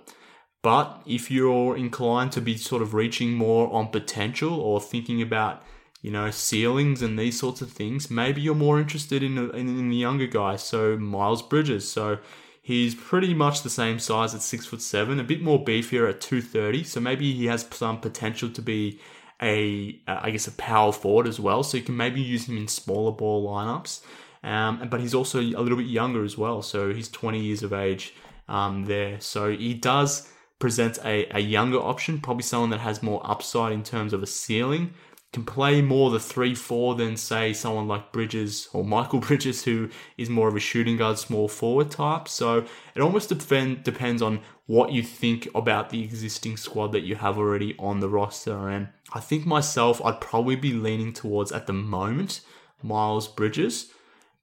[0.63, 5.63] But if you're inclined to be sort of reaching more on potential or thinking about
[6.03, 9.89] you know, ceilings and these sorts of things, maybe you're more interested in, in, in
[9.89, 10.57] the younger guy.
[10.57, 11.91] So Miles Bridges.
[11.91, 12.19] So
[12.61, 16.21] he's pretty much the same size at six foot seven, a bit more beefier at
[16.21, 16.83] two thirty.
[16.83, 19.01] So maybe he has some potential to be
[19.41, 21.63] a, uh, I guess, a power forward as well.
[21.63, 24.05] So you can maybe use him in smaller ball lineups.
[24.45, 26.63] Um, but he's also a little bit younger as well.
[26.63, 28.15] So he's 20 years of age
[28.49, 29.21] um, there.
[29.21, 33.83] So he does present a, a younger option, probably someone that has more upside in
[33.83, 34.95] terms of a ceiling,
[35.33, 39.89] can play more the 3 4 than, say, someone like Bridges or Mikal Bridges, who
[40.19, 42.29] is more of a shooting guard, small forward type.
[42.29, 47.17] So it almost depend, depends on what you think about the existing squad that you
[47.17, 48.69] have already on the roster.
[48.69, 52.43] And I think myself, I'd probably be leaning towards at the moment
[52.83, 53.91] Miles Bridges,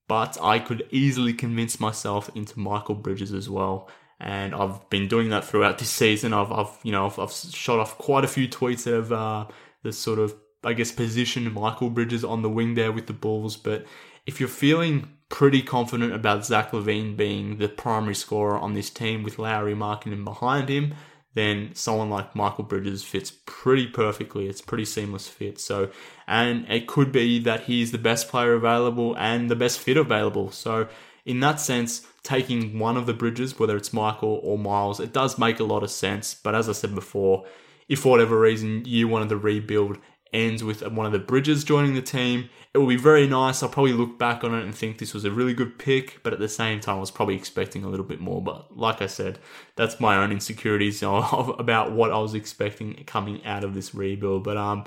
[0.08, 3.90] but I could easily convince myself into Mikal Bridges as well.
[4.20, 6.34] And I've been doing that throughout this season.
[6.34, 9.46] I've, I've you know, I've, I've shot off quite a few tweets that have uh,
[9.84, 13.56] the sort of I guess, position Mikal Bridges on the wing there with the Bulls.
[13.56, 13.86] But
[14.26, 19.24] if you're feeling pretty confident about Zach LaVine being the primary scorer on this team
[19.24, 20.96] with Lauri Markkanen behind him,
[21.36, 24.48] then someone like Mikal Bridges fits pretty perfectly.
[24.48, 25.60] It's pretty seamless fit.
[25.60, 25.92] So,
[26.28, 30.52] and it could be that he's the best player available and the best fit available.
[30.52, 30.88] So,
[31.26, 35.38] in that sense, taking one of the bridges, whether it's Mikal or Miles, it does
[35.38, 36.34] make a lot of sense.
[36.34, 37.46] But as I said before,
[37.88, 39.98] if for whatever reason you wanted to rebuild
[40.34, 42.50] ends with one of the Bridges joining the team.
[42.74, 43.64] It will be very nice.
[43.64, 46.34] I'll probably look back on it and think this was a really good pick, but
[46.34, 48.42] at the same time, I was probably expecting a little bit more.
[48.42, 49.40] But like I said,
[49.76, 54.44] that's my own insecurities about what I was expecting coming out of this rebuild.
[54.44, 54.86] But um,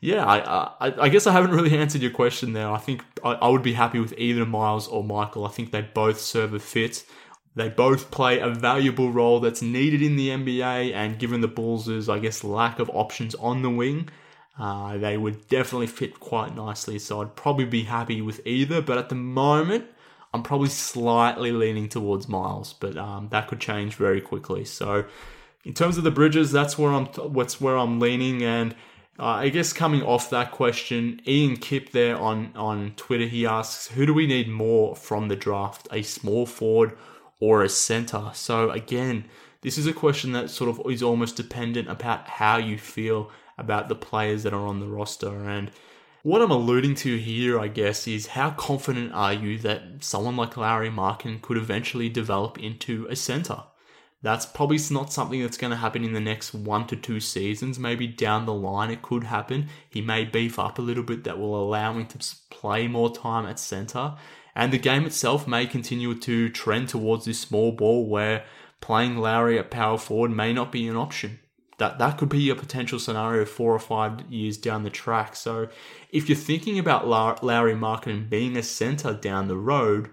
[0.00, 2.70] yeah, I, I, I guess I haven't really answered your question there.
[2.70, 5.48] I think I, I would be happy with either Miles or Mikal.
[5.48, 7.04] I think they both serve a fit.
[7.56, 12.08] They both play a valuable role that's needed in the NBA, and given the Bulls'
[12.08, 14.08] I guess, lack of options on the wing,
[14.58, 18.80] Uh, they would definitely fit quite nicely, so I'd probably be happy with either.
[18.80, 19.86] But at the moment,
[20.32, 24.64] I'm probably slightly leaning towards Miles, but um, that could change very quickly.
[24.64, 25.06] So,
[25.64, 27.06] in terms of the bridges, that's where I'm.
[27.06, 28.74] What's where I'm leaning, and
[29.18, 33.88] uh, I guess coming off that question, Ian Kip there on on Twitter, he asks,
[33.88, 35.88] "Who do we need more from the draft?
[35.90, 36.96] A small forward
[37.40, 39.24] or a center?" So again,
[39.62, 43.88] this is a question that sort of is almost dependent about how you feel about
[43.88, 45.48] the players that are on the roster.
[45.48, 45.70] And
[46.22, 50.56] what I'm alluding to here, I guess, is how confident are you that someone like
[50.56, 53.64] Lauri Markkanen could eventually develop into a center?
[54.22, 57.78] That's probably not something that's going to happen in the next one to two seasons.
[57.78, 59.68] Maybe down the line it could happen.
[59.90, 63.44] He may beef up a little bit that will allow him to play more time
[63.44, 64.14] at center.
[64.54, 68.46] And the game itself may continue to trend towards this small ball where
[68.80, 71.40] playing Lauri at power forward may not be an option
[71.78, 75.34] that that could be a potential scenario four or five years down the track.
[75.36, 75.68] So
[76.10, 80.10] if you're thinking about Lauri Markkanen being a center down the road,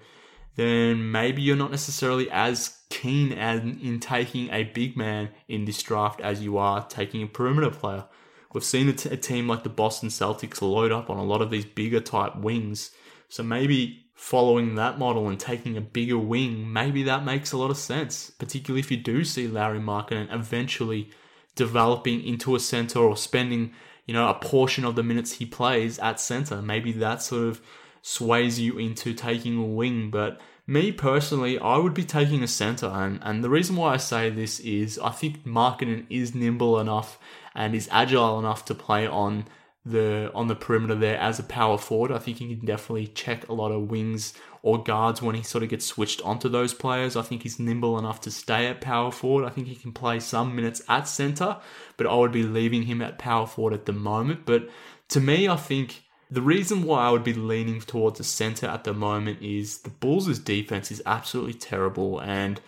[0.56, 5.82] then maybe you're not necessarily as keen as in taking a big man in this
[5.82, 8.06] draft as you are taking a perimeter player.
[8.54, 11.42] We've seen a, t- a team like the Boston Celtics load up on a lot
[11.42, 12.92] of these bigger type wings.
[13.30, 17.72] So maybe following that model and taking a bigger wing, maybe that makes a lot
[17.72, 21.10] of sense, particularly if you do see Lauri Markkanen eventually
[21.56, 23.74] developing into a center or spending,
[24.06, 26.62] you know, a portion of the minutes he plays at center.
[26.62, 27.62] Maybe that sort of
[28.02, 30.10] sways you into taking a wing.
[30.10, 32.88] But me personally, I would be taking a center.
[32.88, 37.20] And, and the reason why I say this is I think Markkanen is nimble enough
[37.54, 39.46] and is agile enough to play on
[39.84, 42.12] the on the perimeter there as a power forward.
[42.12, 44.34] I think he can definitely check a lot of wings
[44.64, 47.16] or guards when he sort of gets switched onto those players.
[47.16, 49.46] I think he's nimble enough to stay at power forward.
[49.46, 51.58] I think he can play some minutes at center,
[51.98, 54.46] but I would be leaving him at power forward at the moment.
[54.46, 54.70] But
[55.10, 58.84] to me, I think the reason why I would be leaning towards a center at
[58.84, 62.62] the moment is the Bulls' defense is absolutely terrible and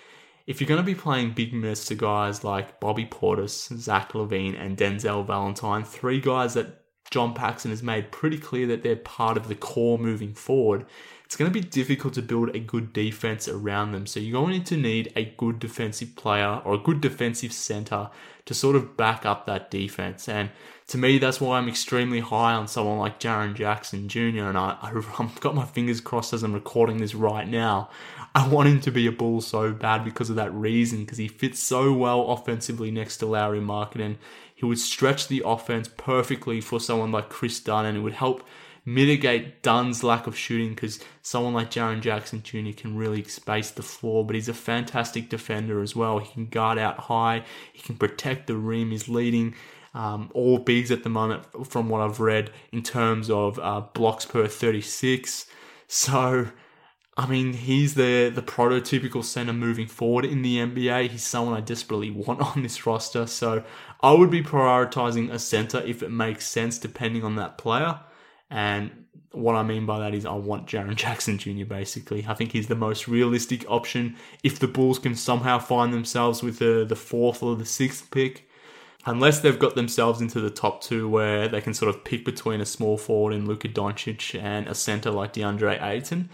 [0.45, 4.59] if you're going to be playing big minutes to guys like Bobby Portis, Zach LaVine,
[4.59, 9.37] and Denzel Valentine, three guys that John Paxson has made pretty clear that they're part
[9.37, 10.85] of the core moving forward,
[11.33, 14.05] it's going to be difficult to build a good defense around them.
[14.05, 18.11] So you're going to need a good defensive player or a good defensive center
[18.45, 20.29] to sort of back up that defense.
[20.29, 20.51] And
[20.89, 24.43] to me, that's why I'm extremely high on someone like Jaren Jackson Jr.
[24.43, 27.89] And I, I've got my fingers crossed as I'm recording this right now.
[28.35, 31.27] I want him to be a bull so bad because of that reason, because he
[31.27, 34.17] fits so well offensively next to Lauri and
[34.53, 38.43] He would stretch the offense perfectly for someone like Kris Dunn, and it would help
[38.85, 42.71] mitigate Dunn's lack of shooting because someone like Jaren Jackson Jr.
[42.75, 46.19] can really space the floor, but he's a fantastic defender as well.
[46.19, 49.55] He can guard out high, he can protect the rim, he's leading.
[49.95, 54.25] Um, all bigs at the moment, from what I've read, in terms of uh, blocks
[54.25, 55.45] per 36.
[55.87, 56.47] So,
[57.15, 61.09] I mean, he's the the prototypical center moving forward in the NBA.
[61.11, 63.27] He's someone I desperately want on this roster.
[63.27, 63.63] So,
[64.01, 67.99] I would be prioritizing a center if it makes sense, depending on that player.
[68.49, 71.65] And what I mean by that is I want Jaren Jackson Jr.
[71.65, 72.25] basically.
[72.27, 76.59] I think he's the most realistic option if the Bulls can somehow find themselves with
[76.59, 78.47] the, the fourth or the sixth pick.
[79.05, 82.61] Unless they've got themselves into the top two where they can sort of pick between
[82.61, 86.29] a small forward in Luka Doncic and a center like DeAndre Ayton,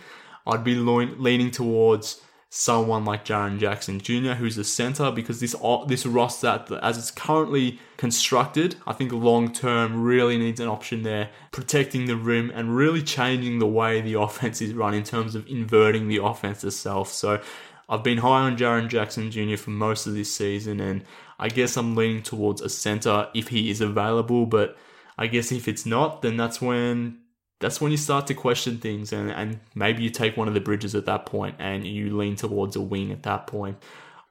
[0.45, 5.55] I'd be leaning towards someone like Jaren Jackson Jr., who's a center, because this
[5.87, 11.29] this roster, as it's currently constructed, I think long term really needs an option there,
[11.51, 15.47] protecting the rim and really changing the way the offense is run in terms of
[15.47, 17.11] inverting the offense itself.
[17.11, 17.39] So
[17.87, 19.57] I've been high on Jaren Jackson Jr.
[19.57, 21.03] for most of this season, and
[21.37, 24.75] I guess I'm leaning towards a center if he is available, but
[25.19, 27.19] I guess if it's not, then that's when
[27.59, 30.61] that's when you start to question things and, and maybe you take one of the
[30.61, 33.77] bridges at that point and you lean towards a wing at that point.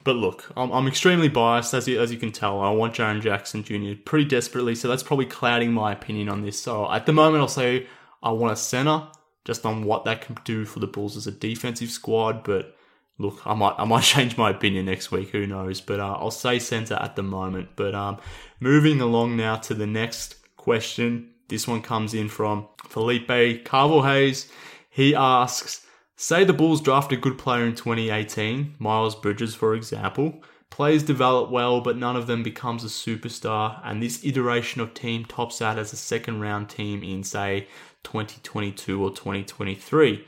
[0.04, 2.60] But look, I'm, I'm extremely biased, as you, as you can tell.
[2.60, 4.00] I want Jaren Jackson Jr.
[4.02, 6.58] pretty desperately, so that's probably clouding my opinion on this.
[6.58, 7.86] So at the moment, I'll say
[8.22, 9.06] I want a center,
[9.44, 12.44] just on what that can do for the Bulls as a defensive squad.
[12.44, 12.74] But
[13.18, 15.30] look, I might I might change my opinion next week.
[15.30, 15.80] Who knows?
[15.82, 17.70] But uh, I'll say center at the moment.
[17.76, 18.18] But um,
[18.60, 21.34] moving along now to the next question.
[21.48, 24.50] This one comes in from Felipe Carvel Hayes.
[24.90, 25.86] He asks,
[26.16, 30.42] say the Bulls draft a good player in 2018, Miles Bridges, for example.
[30.70, 35.24] Players develop well, but none of them becomes a superstar, and this iteration of team
[35.24, 37.66] tops out as a second round team in, say,
[38.04, 40.26] 2022 or 2023.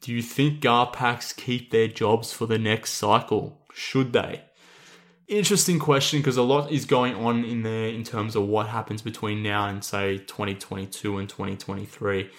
[0.00, 3.62] Do you think Garpax keep their jobs for the next cycle?
[3.72, 4.42] Should they?
[5.28, 9.02] Interesting question because a lot is going on in there in terms of what happens
[9.02, 12.30] between now and say 2022 and 2023.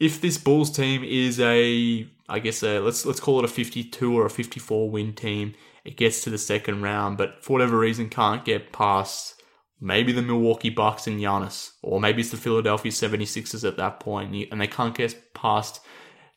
[0.00, 4.18] If this Bulls team is a, I guess a, let's let's call it a 52
[4.18, 8.08] or a 54 win team, it gets to the second round, but for whatever reason
[8.08, 9.42] can't get past
[9.82, 14.48] maybe the Milwaukee Bucks and Giannis, or maybe it's the Philadelphia 76ers at that point,
[14.50, 15.80] and they can't get past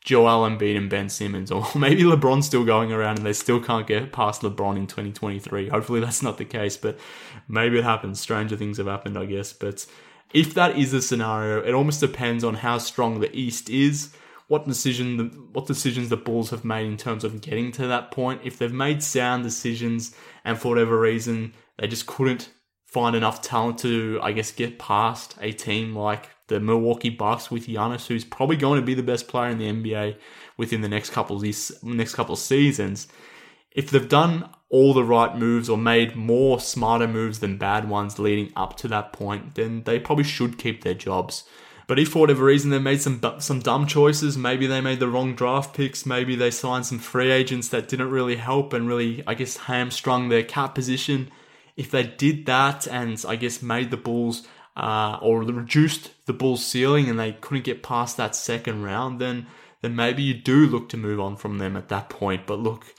[0.06, 3.88] Joel Embiid and Ben Simmons, or maybe LeBron's still going around and they still can't
[3.88, 5.68] get past LeBron in 2023.
[5.68, 6.96] Hopefully that's not the case, but
[7.48, 8.20] maybe it happens.
[8.20, 9.52] Stranger things have happened, I guess.
[9.52, 9.84] But
[10.32, 14.14] if that is the scenario, it almost depends on how strong the East is,
[14.46, 18.42] what decision, what decisions the Bulls have made in terms of getting to that point.
[18.44, 22.50] If they've made sound decisions and for whatever reason they just couldn't
[22.84, 27.66] find enough talent to, I guess, get past a team like the Milwaukee Bucks with
[27.66, 30.16] Giannis, who's probably going to be the best player in the NBA
[30.56, 33.08] within the next couple of next couple of seasons.
[33.72, 38.18] If they've done all the right moves or made more smarter moves than bad ones
[38.18, 41.44] leading up to that point, then they probably should keep their jobs.
[41.86, 45.08] But if for whatever reason they made some some dumb choices, maybe they made the
[45.08, 49.22] wrong draft picks, maybe they signed some free agents that didn't really help and really,
[49.26, 51.30] I guess, hamstrung their cap position
[51.76, 54.46] if they did that and I guess made the Bulls
[54.76, 59.46] uh, or reduced the Bulls' ceiling and they couldn't get past that second round, then
[59.82, 62.46] then maybe you do look to move on from them at that point.
[62.46, 62.94] But look,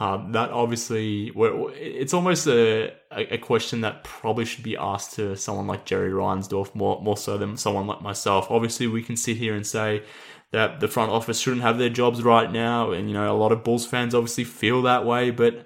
[0.00, 5.66] uh, that obviously it's almost a, a question that probably should be asked to someone
[5.66, 8.50] like Jerry Reinsdorf more more so than someone like myself.
[8.50, 10.02] Obviously, we can sit here and say
[10.50, 13.52] that the front office shouldn't have their jobs right now, and you know a lot
[13.52, 15.64] of Bulls fans obviously feel that way, but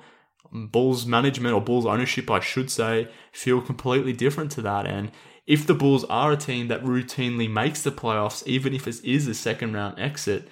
[0.52, 4.86] Bulls management or Bulls ownership, I should say, feel completely different to that.
[4.86, 5.10] And
[5.46, 9.28] if the Bulls are a team that routinely makes the playoffs, even if it is
[9.28, 10.48] a second round exit,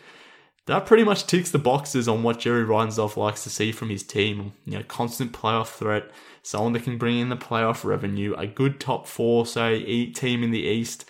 [0.66, 4.02] that pretty much ticks the boxes on what Jerry Reinsdorf likes to see from his
[4.02, 4.54] team.
[4.64, 6.10] You know, constant playoff threat,
[6.42, 10.52] someone that can bring in the playoff revenue, a good top four, say, team in
[10.52, 11.04] the East.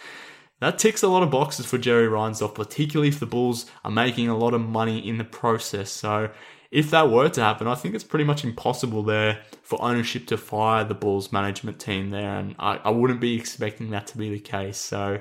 [0.60, 4.28] That ticks a lot of boxes for Jerry Reinsdorf, particularly if the Bulls are making
[4.28, 5.90] a lot of money in the process.
[5.90, 6.30] So
[6.74, 10.36] if that were to happen, I think it's pretty much impossible there for ownership to
[10.36, 14.28] fire the Bulls management team there, and I, I wouldn't be expecting that to be
[14.28, 14.76] the case.
[14.76, 15.20] So,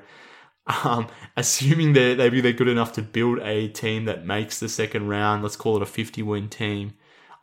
[0.84, 5.10] um, assuming that maybe they're good enough to build a team that makes the second
[5.10, 6.93] round, let's call it a 50 win team.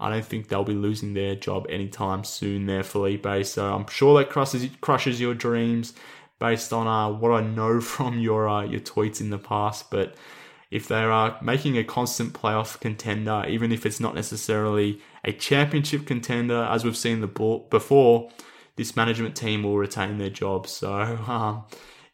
[0.00, 3.46] I don't think they'll be losing their job anytime soon there, Felipe.
[3.46, 5.92] So I'm sure that crushes crushes your dreams
[6.40, 9.88] based on uh, what I know from your uh, your tweets in the past.
[9.88, 10.16] But
[10.70, 16.06] if they are making a constant playoff contender, even if it's not necessarily a championship
[16.06, 17.26] contender, as we've seen the
[17.70, 18.30] before,
[18.76, 20.70] this management team will retain their jobs.
[20.70, 20.92] So,
[21.26, 21.64] um,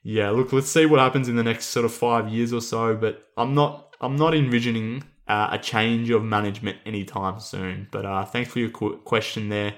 [0.02, 2.96] yeah, look, let's see what happens in the next sort of five years or so.
[2.96, 7.88] But I'm not, I'm not envisioning uh, a change of management anytime soon.
[7.90, 9.74] But uh, thanks for your question there.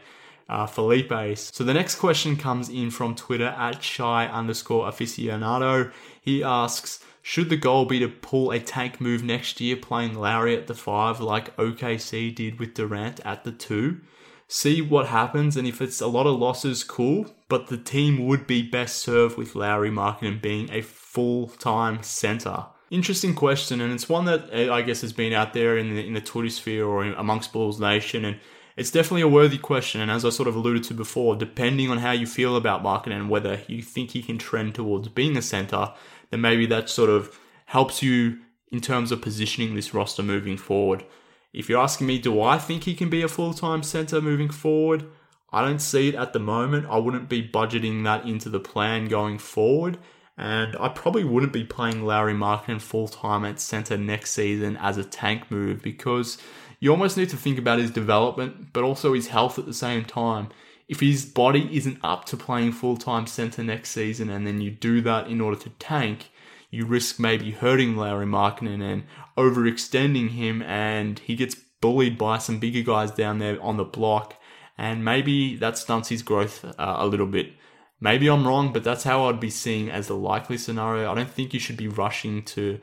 [0.49, 1.37] Uh, Felipe.
[1.37, 5.93] So the next question comes in from Twitter at shy underscore aficionado.
[6.23, 10.57] He asks, should the goal be to pull a tank move next year, playing Lauri
[10.57, 14.01] at the five like OKC did with Durant at the two?
[14.47, 17.37] See what happens, and if it's a lot of losses, cool.
[17.51, 22.65] But the team would be best served with Lauri Markkanen being a full time center.
[22.91, 26.07] Interesting question, and it's one that eh, I guess has been out there in the
[26.07, 28.41] in the Twitter sphere or amongst Bulls Nation, and
[28.79, 30.01] it's definitely a worthy question.
[30.01, 33.17] And as I sort of alluded to before, depending on how you feel about Markkanen
[33.17, 35.93] and whether you think he can trend towards being a center,
[36.31, 38.39] then maybe that sort of helps you
[38.71, 41.05] in terms of positioning this roster moving forward.
[41.53, 44.51] If you're asking me, do I think he can be a full time center moving
[44.51, 45.07] forward?
[45.51, 46.87] I don't see it at the moment.
[46.89, 49.99] I wouldn't be budgeting that into the plan going forward.
[50.37, 54.99] And I probably wouldn't be playing Lauri Markkanen full time at center next season as
[54.99, 56.39] a tank move because
[56.81, 60.05] you almost need to think about his development, but also his health at the same
[60.05, 60.49] time
[60.89, 64.71] if his body isn't up to playing full time centre next season, and then you
[64.71, 66.31] do that in order to tank,
[66.71, 69.05] you risk maybe hurting Lauri Markkanen and
[69.37, 74.35] overextending him, and he gets bullied by some bigger guys down there on the block,
[74.79, 77.53] and maybe that stunts his growth uh, a little bit.
[78.01, 81.11] Maybe I'm wrong, but that's how I'd be seeing as the likely scenario.
[81.11, 82.81] I don't think you should be rushing to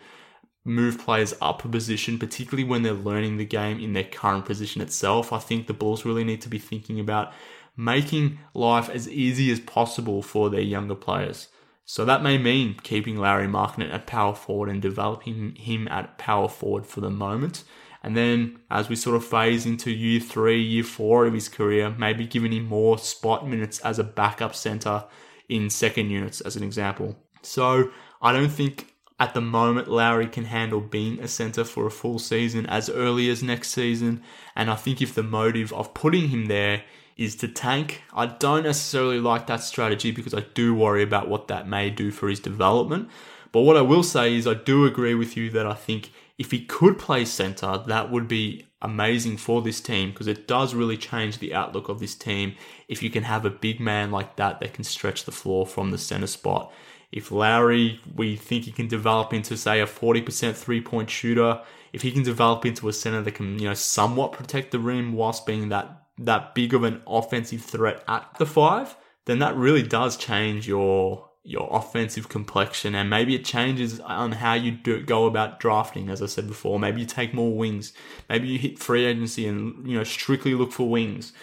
[0.65, 4.81] move players up a position, particularly when they're learning the game in their current position
[4.81, 5.31] itself.
[5.31, 7.31] I think the Bulls really need to be thinking about
[7.77, 11.49] making life as easy as possible for their younger players.
[11.85, 16.49] So that may mean keeping Lauri Markkanen at power forward and developing him at power
[16.49, 17.63] forward for the moment.
[18.01, 21.93] And then as we sort of phase into year three, year four of his career,
[21.95, 25.05] maybe giving him more spot minutes as a backup center
[25.47, 27.15] in second units, as an example.
[27.43, 31.91] So I don't think at the moment Lauri can handle being a center for a
[31.91, 34.21] full season as early as next season.
[34.55, 36.83] And I think if the motive of putting him there
[37.17, 38.03] is to tank.
[38.13, 42.11] I don't necessarily like that strategy because I do worry about what that may do
[42.11, 43.09] for his development.
[43.51, 46.51] But what I will say is, I do agree with you that I think if
[46.51, 50.97] he could play centre, that would be amazing for this team because it does really
[50.97, 52.55] change the outlook of this team
[52.87, 55.91] if you can have a big man like that that can stretch the floor from
[55.91, 56.71] the centre spot.
[57.11, 61.61] If Lauri, we think he can develop into, say, a 40% three point shooter,
[61.93, 65.13] if he can develop into a center that can, you know, somewhat protect the rim
[65.13, 68.95] whilst being that that big of an offensive threat at the five,
[69.25, 72.95] then that really does change your your offensive complexion.
[72.95, 76.79] And maybe it changes on how you do go about drafting as i said before.
[76.79, 77.93] Maybe you take more wings.
[78.27, 81.33] Maybe you hit free agency and you know strictly look for wings.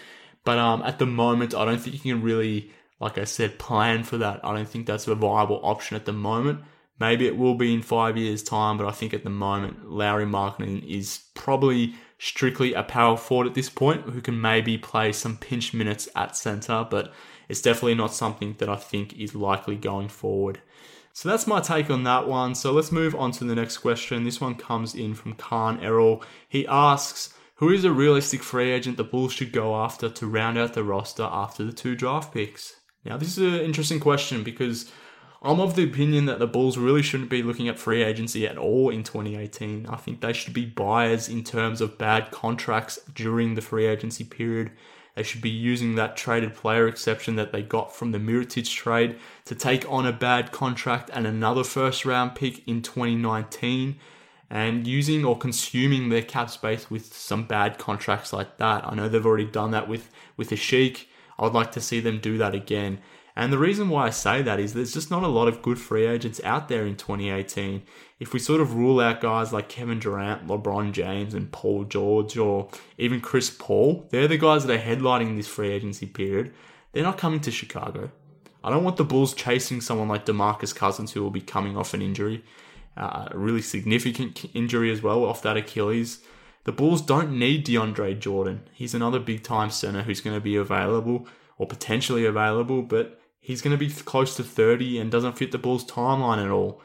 [0.44, 4.02] But um, at the moment i don't think you can really like i said plan
[4.02, 6.60] for that i don't think that's a viable option at the moment
[6.98, 10.24] maybe it will be in five years time but i think at the moment Lauri
[10.24, 15.36] Markkanen is probably strictly a power forward at this point who can maybe play some
[15.36, 17.12] pinch minutes at center but
[17.52, 20.62] it's definitely not something that I think is likely going forward.
[21.12, 22.54] So that's my take on that one.
[22.54, 24.24] So let's move on to the next question.
[24.24, 26.22] This one comes in from Khan Errol.
[26.48, 30.56] He asks, who is a realistic free agent the Bulls should go after to round
[30.56, 32.76] out the roster after the two draft picks?
[33.04, 34.90] Now, this is an interesting question because
[35.42, 38.56] I'm of the opinion that the Bulls really shouldn't be looking at free agency at
[38.56, 39.86] all in 2018.
[39.86, 44.22] I think they should be buyers in terms of bad contracts during the free agency
[44.22, 44.70] period.
[45.16, 49.18] They should be using that traded player exception that they got from the Mirotic trade
[49.44, 53.96] to take on a bad contract and another first round pick in 2019
[54.48, 58.86] and using or consuming their cap space with some bad contracts like that.
[58.86, 61.06] I know they've already done that with with Asik.
[61.38, 63.00] I would like to see them do that again.
[63.34, 65.78] And the reason why I say that is there's just not a lot of good
[65.78, 67.82] free agents out there in 2018.
[68.20, 72.36] If we sort of rule out guys like Kevin Durant, LeBron James, and Paul George,
[72.36, 72.68] or
[72.98, 76.52] even Chris Paul, they're the guys that are headlining this free agency period.
[76.92, 78.10] They're not coming to Chicago.
[78.62, 81.94] I don't want the Bulls chasing someone like DeMarcus Cousins who will be coming off
[81.94, 82.44] an injury,
[82.96, 86.20] uh, a really significant injury as well off that Achilles.
[86.64, 88.68] The Bulls don't need DeAndre Jordan.
[88.72, 91.26] He's another big time center who's going to be available
[91.58, 95.58] or potentially available, but he's going to be close to 30 and doesn't fit the
[95.58, 96.80] Bulls' timeline at all.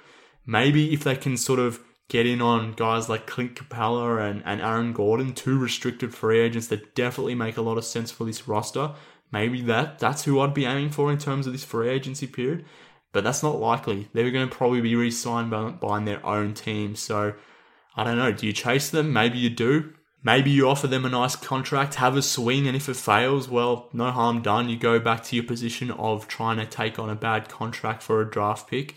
[0.45, 4.61] Maybe if they can sort of get in on guys like Clint Capela and, and
[4.61, 8.47] Aaron Gordon, two restricted free agents that definitely make a lot of sense for this
[8.47, 8.93] roster,
[9.31, 12.65] maybe that that's who I'd be aiming for in terms of this free agency period.
[13.11, 14.09] But that's not likely.
[14.13, 16.95] They're going to probably be re-signed by, by their own team.
[16.95, 17.33] So
[17.97, 18.31] I don't know.
[18.31, 19.11] Do you chase them?
[19.11, 19.93] Maybe you do.
[20.23, 23.89] Maybe you offer them a nice contract, have a swing, and if it fails, well,
[23.93, 24.69] no harm done.
[24.69, 28.21] You go back to your position of trying to take on a bad contract for
[28.21, 28.95] a draft pick.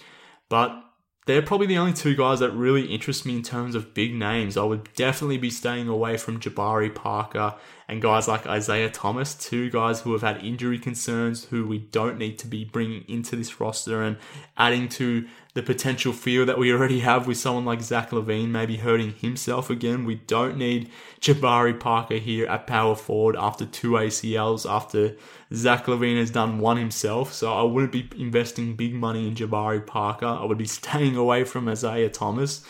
[0.49, 0.83] But
[1.27, 4.57] they're probably the only two guys that really interest me in terms of big names.
[4.57, 7.55] I would definitely be staying away from Jabari Parker
[7.91, 12.19] and guys like Isaiah Thomas, two guys who have had injury concerns, who we don't
[12.19, 14.17] need to be bringing into this roster and
[14.57, 18.77] adding to the potential fear that we already have with someone like Zach LaVine maybe
[18.77, 20.05] hurting himself again.
[20.05, 20.89] We don't need
[21.21, 25.17] Jabari Parker here at power forward after two ACLs, after
[25.53, 27.33] Zach LaVine has done one himself.
[27.33, 30.27] So I wouldn't be investing big money in Jabari Parker.
[30.27, 32.65] I would be staying away from Isaiah Thomas.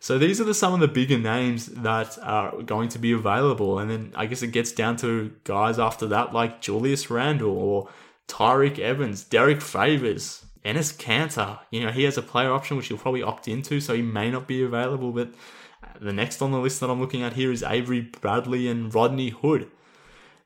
[0.00, 3.78] So these are the, some of the bigger names that are going to be available.
[3.78, 7.88] And then I guess it gets down to guys after that like Julius Randle or
[8.28, 12.98] Tyreke Evans, Derrick Favors, Enes Kanter, you know, he has a player option which he'll
[12.98, 15.12] probably opt into, so he may not be available.
[15.12, 15.32] But
[16.00, 19.30] the next on the list that I'm looking at here is Avery Bradley and Rodney
[19.30, 19.70] Hood.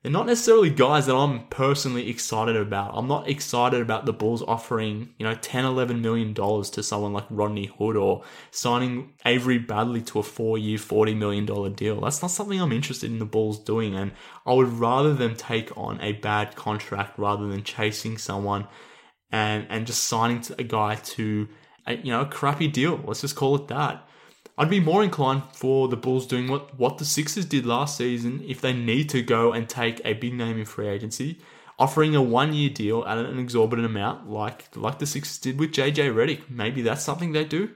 [0.03, 2.92] They're not necessarily guys that I'm personally excited about.
[2.94, 7.12] I'm not excited about the Bulls offering, you know, 10, 11 million dollars to someone
[7.12, 11.44] like Rodney Hood or signing Avery Bradley to a four year, $40 million
[11.74, 12.01] deal.
[12.01, 13.94] That's not something I'm interested in the Bulls doing.
[13.94, 14.12] And
[14.46, 18.68] I would rather them take on a bad contract rather than chasing someone
[19.30, 21.48] and and just signing a guy to
[21.86, 23.01] a, you know a crappy deal.
[23.05, 24.09] Let's just call it that.
[24.61, 28.45] I'd be more inclined for the Bulls doing what what the Sixers did last season
[28.47, 31.39] if they need to go and take a big name in free agency,
[31.79, 35.73] offering a one year deal at an exorbitant amount like like the Sixers did with
[35.73, 36.51] JJ Redick.
[36.51, 37.71] Maybe that's something they do.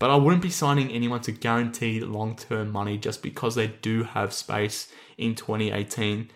[0.00, 4.02] But I wouldn't be signing anyone to guaranteed long term money just because they do
[4.02, 6.30] have space in 2018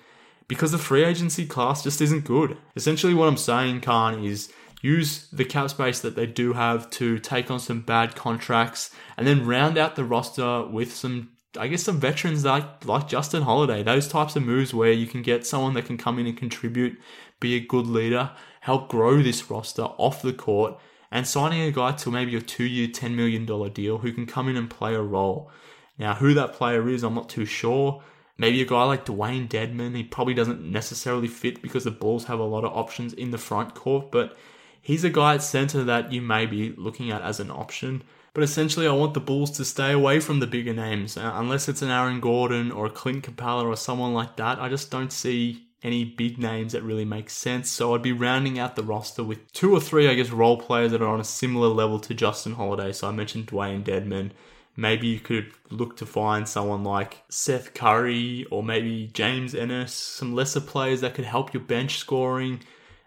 [0.46, 2.56] because the free agency class just isn't good.
[2.76, 4.52] Essentially, what I'm saying, Khan, is
[4.82, 9.26] use the cap space that they do have to take on some bad contracts and
[9.26, 13.82] then round out the roster with some I guess some veterans like like Justin Holiday,
[13.82, 16.98] those types of moves where you can get someone that can come in and contribute,
[17.40, 18.30] be a good leader,
[18.60, 20.78] help grow this roster off the court,
[21.10, 24.48] and signing a guy to maybe a two-year, ten million dollar deal who can come
[24.48, 25.50] in and play a role.
[25.98, 28.02] Now, who that player is, I'm not too sure.
[28.38, 32.38] Maybe a guy like Dewayne Dedmon, he probably doesn't necessarily fit because the Bulls have
[32.38, 34.36] a lot of options in the front court, but
[34.82, 38.02] he's a guy at center that you may be looking at as an option.
[38.34, 41.16] But essentially, I want the Bulls to stay away from the bigger names.
[41.16, 44.68] Uh, unless it's an Aaron Gordon or a Clint Capela or someone like that, I
[44.68, 47.68] just don't see any big names that really make sense.
[47.70, 50.92] So I'd be rounding out the roster with two or three, I guess, role players
[50.92, 52.92] that are on a similar level to Justin Holiday.
[52.92, 54.30] So I mentioned Dewayne Dedmon.
[54.76, 60.34] Maybe you could look to find someone like Seth Curry or maybe James Ennis, some
[60.34, 62.60] lesser players that could help your bench scoring.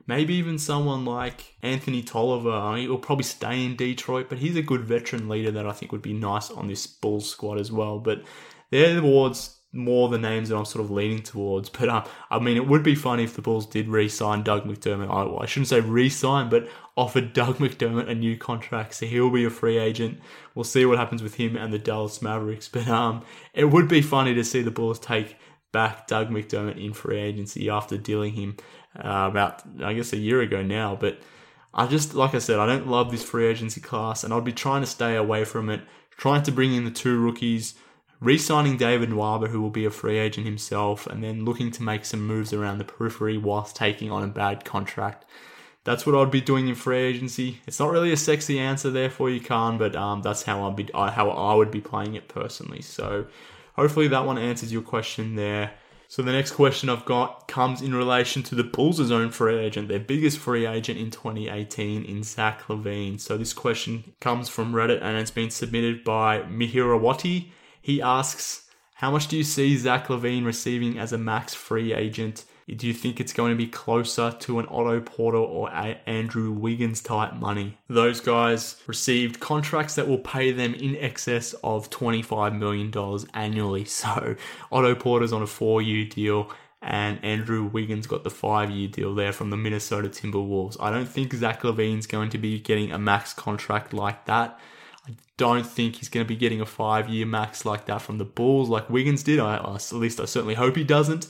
[0.08, 2.52] Maybe even someone like Anthony Tolliver.
[2.52, 5.72] I mean, he'll probably stay in Detroit, but he's a good veteran leader that I
[5.72, 8.00] think would be nice on this Bulls squad as well.
[8.00, 8.24] But
[8.70, 11.70] they're towards more the names that I'm sort of leaning towards.
[11.70, 15.10] But uh, I mean, it would be funny if the Bulls did re-sign Doug McDermott.
[15.10, 19.44] I, I shouldn't say re-sign, but offered Doug McDermott a new contract, so he'll be
[19.46, 20.20] a free agent.
[20.54, 22.70] We'll see what happens with him and the Dallas Mavericks.
[22.70, 25.36] But um, it would be funny to see the Bulls take
[25.72, 28.56] back Doug McDermott in free agency after dealing him
[28.98, 30.96] uh, about I guess a year ago now.
[30.96, 31.20] But
[31.74, 34.54] I just like I said, I don't love this free agency class, and I'd be
[34.54, 35.82] trying to stay away from it.
[36.18, 37.76] Trying to bring in the two rookies
[38.22, 42.06] re-signing David Nwaba, who will be a free agent himself, and then looking to make
[42.06, 45.26] some moves around the periphery whilst taking on a bad contract.
[45.84, 47.62] That's what I'd be doing in free agency.
[47.68, 50.76] It's not really a sexy answer there for you, Khan, but um, that's how I'd
[50.76, 52.82] be how I would be playing it personally.
[52.82, 53.28] So
[53.76, 55.74] hopefully that one answers your question there.
[56.16, 59.90] So the next question I've got comes in relation to the Bulls' own free agent,
[59.90, 63.20] their biggest free agent in 2018 in Zach LaVine.
[63.20, 67.50] So this question comes from Reddit and it's been submitted by Mihirawati
[67.82, 72.46] he asks, How much do you see Zach LaVine receiving as a max free agent?
[72.68, 77.00] Do you think it's going to be closer to an Otto Porter or Andrew Wiggins
[77.00, 77.78] type money?
[77.88, 82.92] Those guys received contracts that will pay them in excess of $25 million
[83.34, 83.86] annually.
[83.96, 84.36] So
[84.72, 86.52] Otto Porter's on a four year deal
[86.82, 90.78] and Andrew Wiggins got the five year deal there from the Minnesota Timberwolves.
[90.80, 94.60] I don't think Zach LaVine's going to be getting a max contract like that.
[95.08, 98.18] I don't think he's going to be getting a five year max like that from
[98.18, 99.40] the Bulls, like Wiggins did.
[99.40, 101.28] I, at least I certainly hope he doesn't.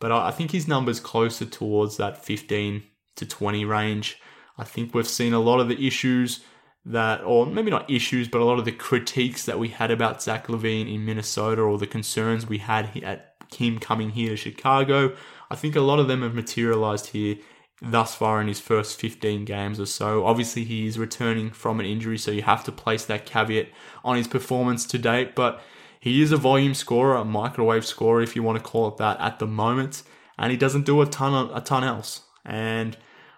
[0.00, 2.82] But I, think his number's closer towards that 15
[3.16, 4.20] to 20 range.
[4.56, 6.40] I think we've seen a lot of the issues
[6.84, 10.22] that, or maybe not issues, but a lot of the critiques that we had about
[10.22, 15.14] Zach LaVine in Minnesota or the concerns we had at him coming here to Chicago.
[15.50, 17.36] I think a lot of them have materialized here
[17.80, 20.24] thus far in his first 15 games or so.
[20.24, 23.68] Obviously, he is returning from an injury, so you have to place that caveat
[24.04, 25.34] on his performance to date.
[25.34, 25.60] But
[26.00, 29.20] he is a volume scorer, a microwave scorer, if you want to call it that,
[29.20, 30.02] at the moment,
[30.38, 32.22] and he doesn't do a ton, a ton else.
[32.44, 32.96] And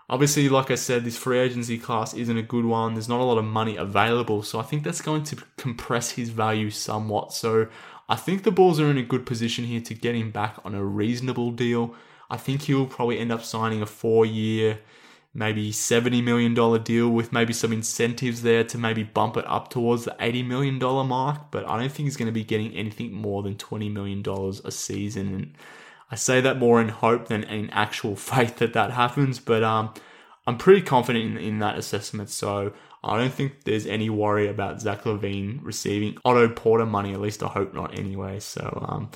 [0.09, 2.95] obviously, like I said, this free agency class isn't a good one.
[2.95, 6.29] There's not a lot of money available, so I think that's going to compress his
[6.29, 7.33] value somewhat.
[7.33, 7.69] So
[8.09, 10.75] I think the Bulls are in a good position here to get him back on
[10.75, 11.95] a reasonable deal.
[12.29, 14.81] I think he'll probably end up signing a four year,
[15.33, 20.05] maybe $70 million deal with maybe some incentives there to maybe bump it up towards
[20.05, 21.51] the $80 million mark.
[21.51, 24.25] But I don't think he's going to be getting anything more than $20 million
[24.65, 25.35] a season.
[25.35, 25.55] And
[26.11, 29.39] I say that more in hope than in actual faith that that happens.
[29.39, 29.95] But um,
[30.47, 32.31] I'm pretty confident in, in that assessment.
[32.31, 32.73] So
[33.05, 37.13] I don't think there's any worry about Zach LaVine receiving Otto Porter money.
[37.13, 38.41] At least I hope not anyway.
[38.41, 39.11] So um,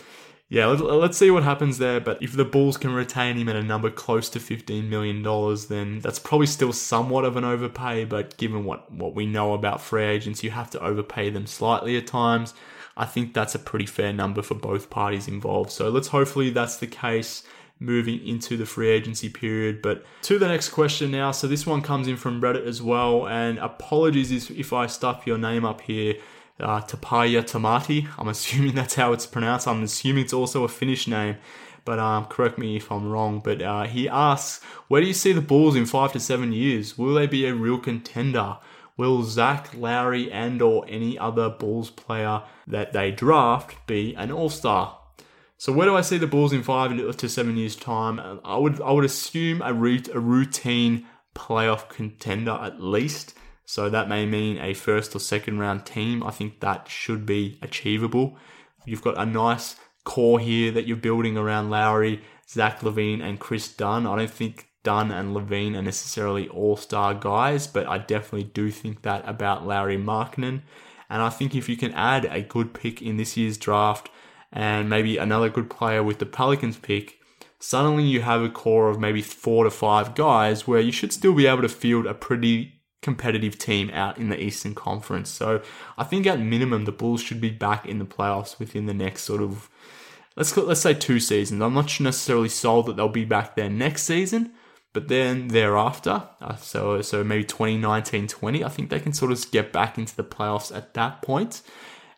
[0.49, 2.01] yeah, let, us see what happens there.
[2.01, 5.23] But if the Bulls can retain him at a number close to $15 million,
[5.69, 8.05] then that's probably still somewhat of an overpay.
[8.05, 11.97] But given what, what we know about free agents, you have to overpay them slightly
[11.97, 12.55] at times.
[12.97, 15.71] I think that's a pretty fair number for both parties involved.
[15.71, 17.43] So let's hopefully that's the case
[17.81, 19.83] moving into the free agency period.
[19.83, 21.33] But to the next question now.
[21.33, 23.27] So this one comes in from Reddit as well.
[23.27, 26.15] And apologies if I stuff your name up here
[26.61, 28.09] uh, Tapaya Tamati.
[28.19, 29.69] I'm assuming that's how it's pronounced.
[29.69, 31.37] I'm assuming it's also a Finnish name,
[31.85, 33.41] but um, correct me if I'm wrong.
[33.41, 36.97] But uh, he asks, where do you see the Bulls in five to seven years?
[36.97, 38.59] Will they be a real contender?
[38.97, 44.51] Will Zach Lauri and or any other Bulls player that they draft be an All
[44.51, 44.99] Star?
[45.57, 48.41] So where do I see the Bulls in five to seven years' time?
[48.45, 53.35] I would I would assume a, a routine playoff contender at least.
[53.67, 56.23] So that may mean a first or second round team.
[56.23, 58.37] I think that should be achievable.
[58.85, 63.69] You've got a nice core here that you're building around Lauri, Zach LaVine, and Kris
[63.69, 64.07] Dunn.
[64.07, 68.71] I don't think Dunn and LaVine are necessarily all star guys, but I definitely do
[68.71, 70.61] think that about Lauri Markkanen.
[71.09, 74.11] And I think if you can add a good pick in this year's draft
[74.53, 77.19] and maybe another good player with the Pelicans pick,
[77.59, 81.35] suddenly you have a core of maybe four to five guys where you should still
[81.35, 82.74] be able to field a pretty
[83.05, 85.31] competitive team out in the Eastern Conference.
[85.31, 85.63] So
[85.97, 89.23] I think at minimum, the Bulls should be back in the playoffs within the next
[89.23, 89.69] sort of
[90.37, 91.63] let's let's say two seasons.
[91.63, 94.53] I'm not necessarily sold that they'll be back there next season,
[94.93, 99.73] but then thereafter, uh, so so maybe 2019-20, I think they can sort of get
[99.73, 101.63] back into the playoffs at that point.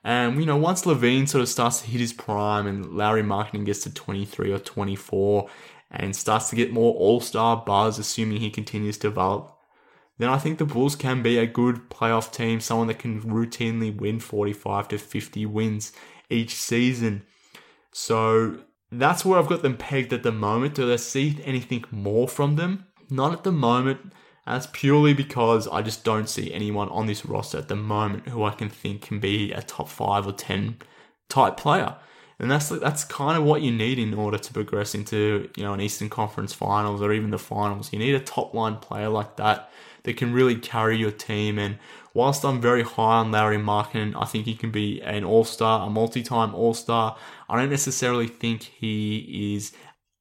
[0.04, 3.66] And you know, once LaVine sort of starts to hit his prime and Lauri Markkanen
[3.66, 5.48] gets to 23 or 24
[5.90, 9.55] and starts to get more all-star buzz, assuming he continues to develop,
[10.18, 13.94] then I think the Bulls can be a good playoff team, someone that can routinely
[13.94, 15.92] win 45 to 50 wins
[16.30, 17.22] each season.
[17.92, 18.58] So
[18.90, 20.74] that's where I've got them pegged at the moment.
[20.74, 22.86] Do I see anything more from them?
[23.10, 24.12] Not at the moment.
[24.46, 28.44] That's purely because I just don't see anyone on this roster at the moment who
[28.44, 30.76] I can think can be a top five or ten
[31.28, 31.96] type player.
[32.38, 35.74] And that's that's kind of what you need in order to progress into you know
[35.74, 37.92] an Eastern Conference Finals or even the finals.
[37.92, 39.70] You need a top line player like that
[40.06, 41.58] that can really carry your team.
[41.58, 41.78] And
[42.14, 45.86] whilst I'm very high on Lauri Markkanen, I think he can be an all star,
[45.86, 47.16] a multi time all star.
[47.48, 49.72] I don't necessarily think he is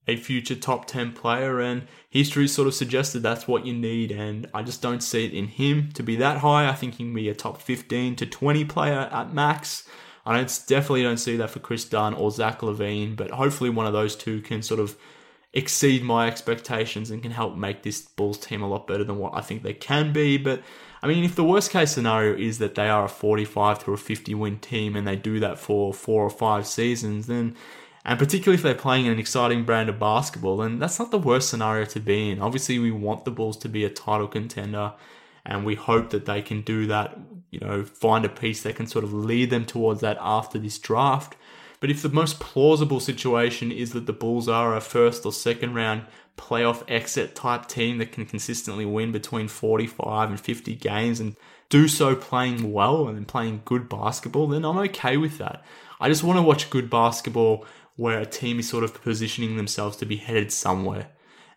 [0.08, 4.12] a future top 10 player, and history sort of suggested that's what you need.
[4.12, 6.68] And I just don't see it in him to be that high.
[6.68, 9.88] I think he can be a top 15 to 20 player at max.
[10.26, 13.86] I don't, definitely don't see that for Kris Dunn or Zach LaVine, but hopefully one
[13.86, 14.98] of those two can sort of
[15.56, 19.34] exceed my expectations and can help make this Bulls team a lot better than what
[19.34, 20.38] I think they can be.
[20.38, 20.62] But
[21.02, 23.98] I mean, if the worst case scenario is that they are a 45 to a
[23.98, 27.56] 50 win team and they do that for four or five seasons, then,
[28.04, 31.50] and particularly if they're playing an exciting brand of basketball, then that's not the worst
[31.50, 32.42] scenario to be in.
[32.42, 34.94] Obviously, we want the Bulls to be a title contender
[35.46, 37.18] and we hope that they can do that,
[37.52, 40.80] you know, find a piece that can sort of lead them towards that after this
[40.80, 41.38] draft.
[41.80, 45.74] But if the most plausible situation is that the Bulls are a first or second
[45.74, 46.06] round
[46.38, 51.36] playoff exit type team that can consistently win between 45 and 50 games and
[51.70, 55.64] do so playing well and playing good basketball, then I'm okay with that.
[56.00, 57.66] I just want to watch good basketball
[57.96, 61.08] where a team is sort of positioning themselves to be headed somewhere.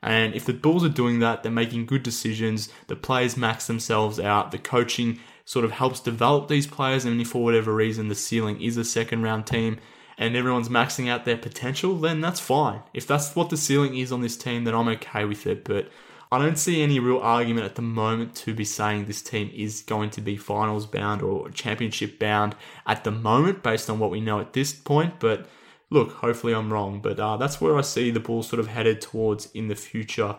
[0.01, 4.21] And if the Bulls are doing that, they're making good decisions, the players max themselves
[4.21, 8.15] out, the coaching sort of helps develop these players, and if for whatever reason the
[8.15, 9.79] ceiling is a second round team,
[10.19, 12.81] and everyone's maxing out their potential, then that's fine.
[12.93, 15.65] If that's what the ceiling is on this team, then I'm okay with it.
[15.65, 15.89] But
[16.31, 19.83] I don't see any real argument at the moment to be saying this team is
[19.83, 22.57] going to be finals bound or championship bound
[22.87, 25.21] at the moment, based on what we know at this point.
[25.21, 25.47] But
[25.89, 27.01] look, hopefully I'm wrong.
[27.01, 30.37] But uh, that's where I see the Bulls sort of headed towards in the future.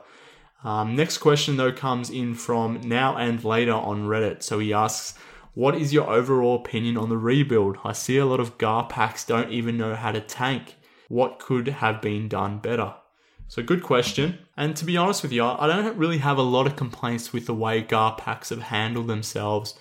[0.64, 4.44] Um, next question, though, comes in from now and later on Reddit.
[4.44, 5.18] So he asks,
[5.54, 7.78] what is your overall opinion on the rebuild?
[7.84, 10.76] I see a lot of GAR packs don't even know how to tank.
[11.08, 12.94] What could have been done better?
[13.48, 14.38] So, good question.
[14.56, 17.48] And to be honest with you, I don't really have a lot of complaints with
[17.48, 19.78] the way GAR packs have handled themselves,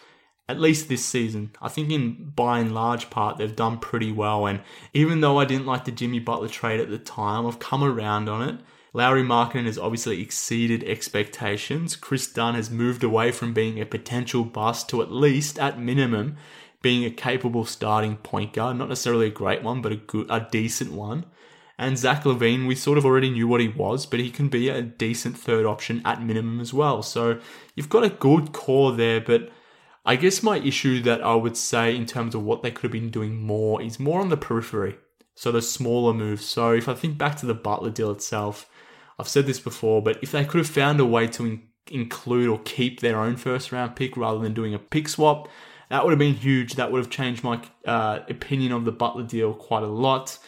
[0.48, 1.50] at least this season.
[1.60, 4.46] I think, in by and large part, they've done pretty well.
[4.46, 4.60] And
[4.94, 8.30] even though I didn't like the Jimmy Butler trade at the time, I've come around
[8.30, 8.60] on it.
[8.94, 11.94] Lauri Markkanen has obviously exceeded expectations.
[11.94, 16.36] Kris Dunn has moved away from being a potential bust to at least, at minimum,
[16.80, 18.76] being a capable starting point guard.
[18.76, 21.26] Not necessarily a great one, but a good, a decent one.
[21.78, 24.68] And Zach LaVine, we sort of already knew what he was, but he can be
[24.68, 27.02] a decent third option at minimum as well.
[27.02, 27.38] So
[27.76, 29.50] you've got a good core there, but
[30.04, 32.92] I guess my issue that I would say in terms of what they could have
[32.92, 34.96] been doing more is more on the periphery.
[35.36, 36.44] So the smaller moves.
[36.44, 38.68] So if I think back to the Butler deal itself,
[39.18, 42.48] I've said this before, but if they could have found a way to in- include
[42.48, 45.48] or keep their own first round pick rather than doing a pick swap,
[45.90, 46.74] that would have been huge.
[46.74, 50.38] That would have changed my uh, opinion of the Butler deal quite a lot.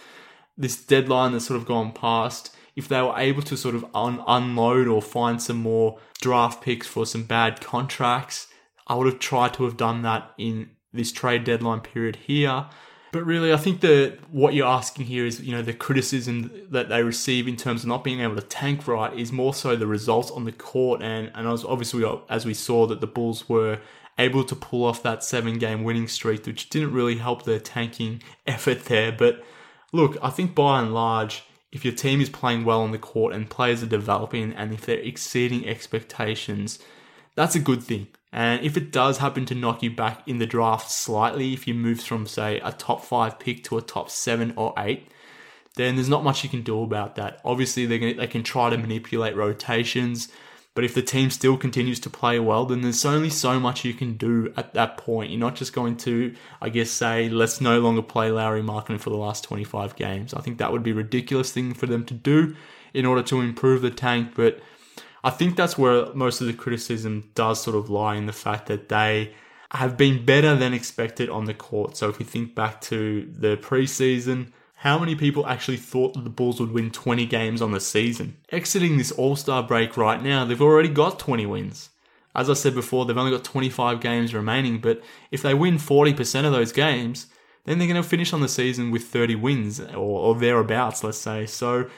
[0.56, 4.22] This deadline that's sort of gone past, if they were able to sort of un-
[4.26, 8.48] unload or find some more draft picks for some bad contracts,
[8.86, 12.66] I would have tried to have done that in this trade deadline period here.
[13.12, 16.88] But really, I think that what you're asking here is, you know, the criticism that
[16.88, 19.86] they receive in terms of not being able to tank right is more so the
[19.86, 21.02] results on the court.
[21.02, 23.80] And, and obviously, as we saw, that the Bulls were
[24.16, 28.22] able to pull off that seven game winning streak, which didn't really help their tanking
[28.46, 29.10] effort there.
[29.10, 29.42] But
[29.92, 33.34] look, I think by and large, if your team is playing well on the court
[33.34, 36.78] and players are developing and if they're exceeding expectations,
[37.34, 38.08] that's a good thing.
[38.32, 41.74] And if it does happen to knock you back in the draft slightly, if you
[41.74, 45.08] move from, say, a top five pick to a top seven or eight,
[45.74, 47.40] then there's not much you can do about that.
[47.44, 50.28] Obviously, they they can try to manipulate rotations,
[50.74, 53.94] but if the team still continues to play well, then there's only so much you
[53.94, 55.30] can do at that point.
[55.30, 59.10] You're not just going to, I guess, say, let's no longer play Lauri Markkanen for
[59.10, 60.34] the last 25 games.
[60.34, 62.54] I think that would be a ridiculous thing for them to do
[62.94, 64.60] in order to improve the tank, but
[65.22, 68.66] I think that's where most of the criticism does sort of lie in the fact
[68.66, 69.34] that they
[69.72, 71.96] have been better than expected on the court.
[71.96, 76.30] So if we think back to the preseason, how many people actually thought that the
[76.30, 78.38] Bulls would win 20 games on the season?
[78.48, 81.90] Exiting this All Star break right now, they've already got 20 wins.
[82.34, 86.44] As I said before, they've only got 25 games remaining, but if they win 40%
[86.46, 87.26] of those games,
[87.64, 91.18] then they're going to finish on the season with 30 wins or, or thereabouts, let's
[91.18, 91.44] say.
[91.46, 91.90] So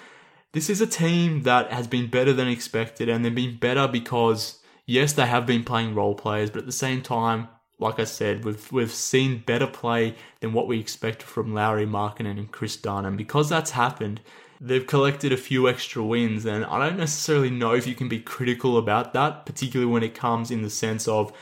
[0.52, 4.60] this is a team that has been better than expected, and they've been better because,
[4.86, 7.48] yes, they have been playing role players, but at the same time,
[7.78, 12.38] like I said, we've we've seen better play than what we expected from Lauri Markkanen
[12.38, 14.20] and Kris Dunn, and because that's happened,
[14.60, 16.46] they've collected a few extra wins.
[16.46, 20.14] And I don't necessarily know if you can be critical about that, particularly when it
[20.14, 21.32] comes in the sense of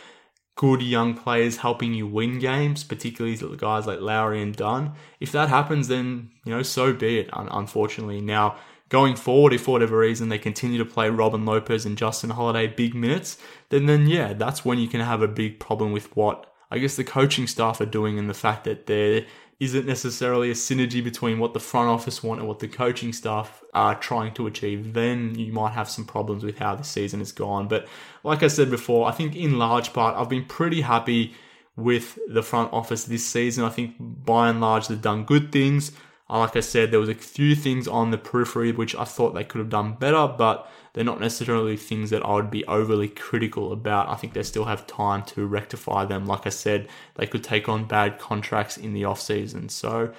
[0.56, 4.94] good young players helping you win games, particularly guys like Lauri and Dunn.
[5.20, 7.30] If that happens, then you know so be it.
[7.32, 8.56] Unfortunately, now
[8.90, 12.66] going forward, if for whatever reason they continue to play Robin Lopez and Justin Holiday
[12.66, 13.38] big minutes,
[13.70, 16.96] then then yeah, that's when you can have a big problem with what I guess
[16.96, 19.24] the coaching staff are doing and the fact that there
[19.58, 23.62] isn't necessarily a synergy between what the front office want and what the coaching staff
[23.74, 27.30] are trying to achieve, then you might have some problems with how the season has
[27.30, 27.68] gone.
[27.68, 27.86] But
[28.24, 31.34] like I said before, I think in large part I've been pretty happy
[31.76, 33.64] with the front office this season.
[33.64, 35.92] I think by and large they've done good things.
[36.38, 39.44] Like I said, there was a few things on the periphery which I thought they
[39.44, 43.72] could have done better, but they're not necessarily things that I would be overly critical
[43.72, 44.08] about.
[44.08, 46.26] I think they still have time to rectify them.
[46.26, 49.68] Like I said, they could take on bad contracts in the off season.
[49.68, 50.12] So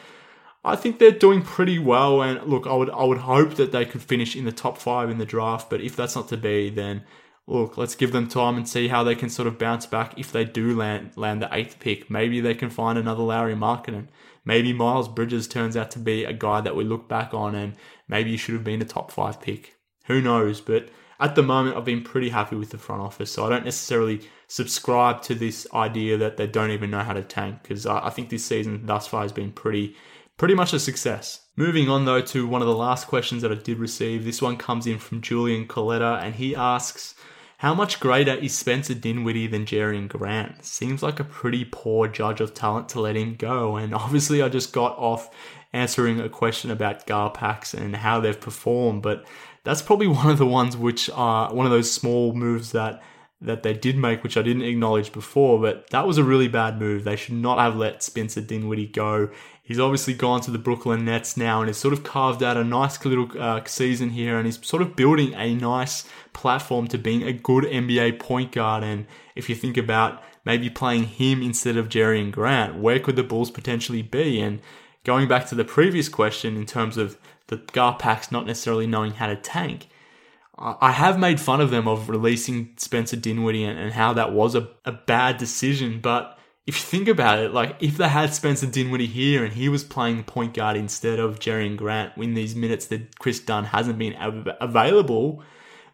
[0.64, 2.22] I think they're doing pretty well.
[2.22, 5.10] And look, I would I would hope that they could finish in the top five
[5.10, 5.70] in the draft.
[5.70, 7.04] But if that's not to be, then
[7.48, 10.32] look, let's give them time and see how they can sort of bounce back if
[10.32, 12.10] they do land land the eighth pick.
[12.10, 14.08] Maybe they can find another Lauri Markkanen.
[14.44, 17.76] Maybe Miles Bridges turns out to be a guy that we look back on and
[18.08, 19.76] maybe he should have been a top five pick.
[20.06, 20.62] Who knows?
[20.62, 20.90] But
[21.20, 23.32] at the moment, I've been pretty happy with the front office.
[23.32, 27.22] So I don't necessarily subscribe to this idea that they don't even know how to
[27.22, 29.96] tank because I think this season thus far has been pretty
[30.38, 31.46] pretty much a success.
[31.56, 34.26] Moving on though to one of the last questions that I did receive.
[34.26, 37.14] This one comes in from Julian Coletta and he asks,
[37.62, 40.66] how much greater is Spencer Dinwiddie than Jerian Grant?
[40.66, 43.76] Seems like a pretty poor judge of talent to let him go.
[43.76, 45.30] And obviously, I just got off
[45.72, 49.28] answering a question about Garpax and how they've performed, but
[49.64, 53.04] that's probably one of the ones which are one of those small moves that
[53.42, 56.80] that they did make, which I didn't acknowledge before, but that was a really bad
[56.80, 57.04] move.
[57.04, 59.30] They should not have let Spencer Dinwiddie go.
[59.64, 62.64] He's obviously gone to the Brooklyn Nets now and has sort of carved out a
[62.64, 67.24] nice little uh, season here and he's sort of building a nice platform to being
[67.24, 68.84] a good NBA point guard.
[68.84, 73.24] And if you think about maybe playing him instead of Jerian Grant, where could the
[73.24, 74.40] Bulls potentially be?
[74.40, 74.62] And
[75.04, 77.18] going back to the previous question in terms of
[77.48, 79.88] the Garpax not necessarily knowing how to tank,
[80.62, 84.54] I have made fun of them of releasing Spencer Dinwiddie and, and how that was
[84.54, 86.00] a, a bad decision.
[86.02, 86.38] But
[86.68, 89.84] if you think about it, like if they had Spencer Dinwiddie here and he was
[89.84, 94.16] playing point guard instead of Jerian Grant in these minutes that Chris Dunn hasn't been
[94.16, 95.44] av- available,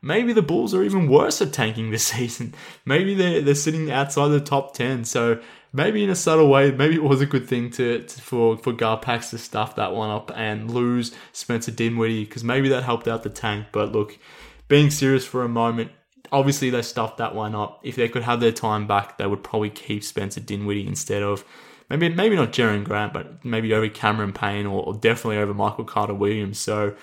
[0.01, 2.53] maybe the Bulls are even worse at tanking this season.
[2.85, 5.05] Maybe they're they're sitting outside the top ten.
[5.05, 5.39] So
[5.71, 8.73] maybe in a subtle way, maybe it was a good thing to, to for for
[8.73, 13.23] Garpax to stuff that one up and lose Spencer Dinwiddie because maybe that helped out
[13.23, 13.67] the tank.
[13.71, 14.19] But look,
[14.67, 15.91] being serious for a moment,
[16.31, 17.79] obviously they stuffed that one up.
[17.83, 21.45] If they could have their time back, they would probably keep Spencer Dinwiddie instead of
[21.89, 25.85] maybe maybe not Jerian Grant, but maybe over Cameron Payne or, or definitely over Michael
[25.85, 26.59] Carter Williams.
[26.59, 26.95] So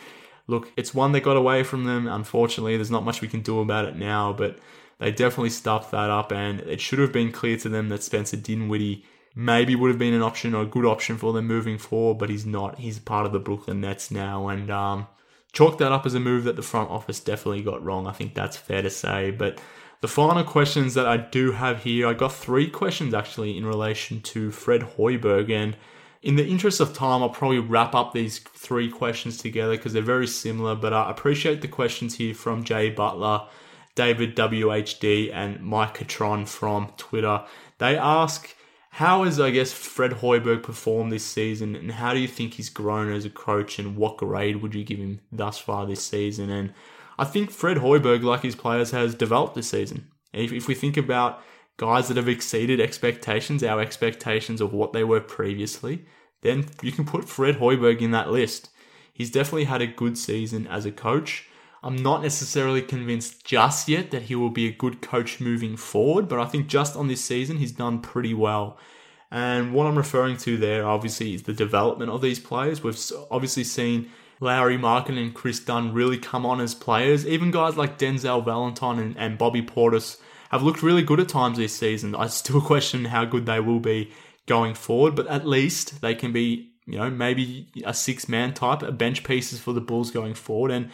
[0.47, 2.07] look, it's one that got away from them.
[2.07, 4.59] Unfortunately, there's not much we can do about it now, but
[4.99, 8.37] they definitely stuffed that up, and it should have been clear to them that Spencer
[8.37, 9.05] Dinwiddie
[9.35, 12.31] maybe would have been an option or a good option for them moving forward, but
[12.31, 12.79] he's not.
[12.79, 15.07] He's part of the Brooklyn Nets now, and um,
[15.55, 18.07] chalk that up as a move that the front office definitely got wrong.
[18.07, 19.31] I think that's fair to say.
[19.31, 19.59] But
[20.03, 24.21] the final questions that I do have here, I got three questions actually in relation
[24.21, 25.77] to Fred Hoiberg, and
[26.21, 30.03] in the interest of time, I'll probably wrap up these three questions together because they're
[30.03, 30.75] very similar.
[30.75, 33.47] But I appreciate the questions here from Jay Butler,
[33.95, 37.45] David WHD, and Mike Catron from Twitter.
[37.79, 38.55] They ask,
[38.95, 42.69] how has, I guess, Fred Hoiberg performed this season, and how do you think he's
[42.71, 46.49] grown as a coach, and what grade would you give him thus far this season?
[46.49, 46.73] And
[47.19, 50.07] I think Fred Hoiberg, like his players, has developed this season.
[50.33, 51.43] If, if we think about
[51.77, 56.05] guys that have exceeded expectations, our expectations of what they were previously,
[56.43, 58.71] then you can put Fred Hoiberg in that list.
[59.13, 61.49] He's definitely had a good season as a coach.
[61.85, 66.29] I'm not necessarily convinced just yet that he will be a good coach moving forward,
[66.29, 68.79] but I think just on this season, he's done pretty well.
[69.31, 72.83] And what I'm referring to there, obviously, is the development of these players.
[72.83, 72.99] We've
[73.31, 74.11] obviously seen
[74.41, 77.27] Lauri Markkanen and Kris Dunn really come on as players.
[77.27, 80.19] Even guys like Denzel Valentine and, and Bobby Portis
[80.51, 82.15] have looked really good at times this season.
[82.15, 84.11] I still question how good they will be
[84.47, 88.83] going forward, but at least they can be you know, maybe a six man type,
[88.83, 90.71] a bench pieces for the Bulls going forward.
[90.71, 90.91] And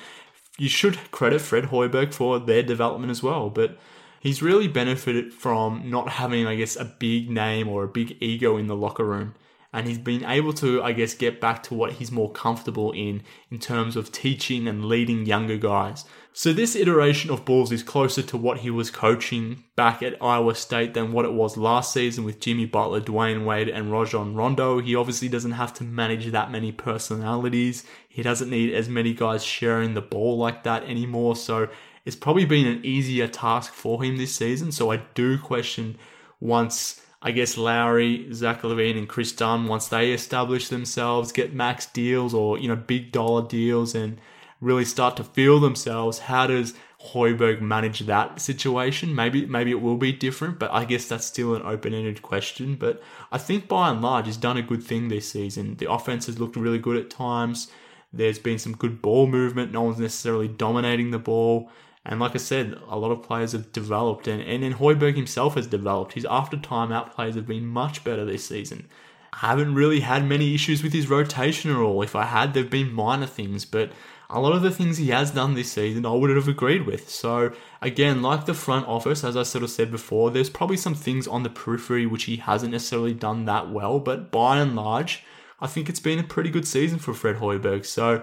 [0.61, 3.49] you should credit Fred Hoiberg for their development as well.
[3.49, 3.79] But
[4.21, 8.59] he's really benefited from not having, I guess, a big name or a big ego
[8.59, 9.35] in the locker room
[9.73, 13.23] and he's been able to, I guess, get back to what he's more comfortable in
[13.51, 16.05] in terms of teaching and leading younger guys.
[16.33, 20.55] So this iteration of Bulls is closer to what he was coaching back at Iowa
[20.57, 24.81] State than what it was last season with Jimmy Butler, Dwyane Wade, and Rajon Rondo.
[24.81, 27.85] He obviously doesn't have to manage that many personalities.
[28.13, 31.37] He doesn't need as many guys sharing the ball like that anymore.
[31.37, 31.69] So
[32.05, 34.73] it's probably been an easier task for him this season.
[34.73, 35.97] So I do question
[36.41, 41.87] once I guess Lauri, Zach LaVine, and Kris Dunn, once they establish themselves, get max
[41.87, 44.19] deals or, you know, big dollar deals and
[44.61, 46.75] really start to feel themselves, how does
[47.13, 49.15] Hoiberg manage that situation?
[49.15, 52.75] Maybe maybe it will be different, but I guess that's still an open-ended question.
[52.75, 55.77] But I think by and large he's done a good thing this season.
[55.77, 57.71] The offense has looked really good at times.
[58.13, 59.73] There's been some good ball movement.
[59.73, 61.71] No one's necessarily dominating the ball.
[62.05, 65.55] And like I said, a lot of players have developed, and, and then Hoiberg himself
[65.55, 66.15] has developed.
[66.15, 68.89] His after timeout plays have been much better this season.
[69.35, 72.03] I haven't really had many issues with his rotation at all.
[72.03, 73.93] If I had, they've been minor things, but
[74.29, 77.11] a lot of the things he has done this season, I would have agreed with.
[77.11, 77.53] So,
[77.83, 81.29] again, like the front office, as I sort of said before, there's probably some things
[81.29, 85.25] on the periphery which he hasn't necessarily done that well, but by and large,
[85.61, 87.85] I think it's been a pretty good season for Fred Hoiberg.
[87.85, 88.23] So,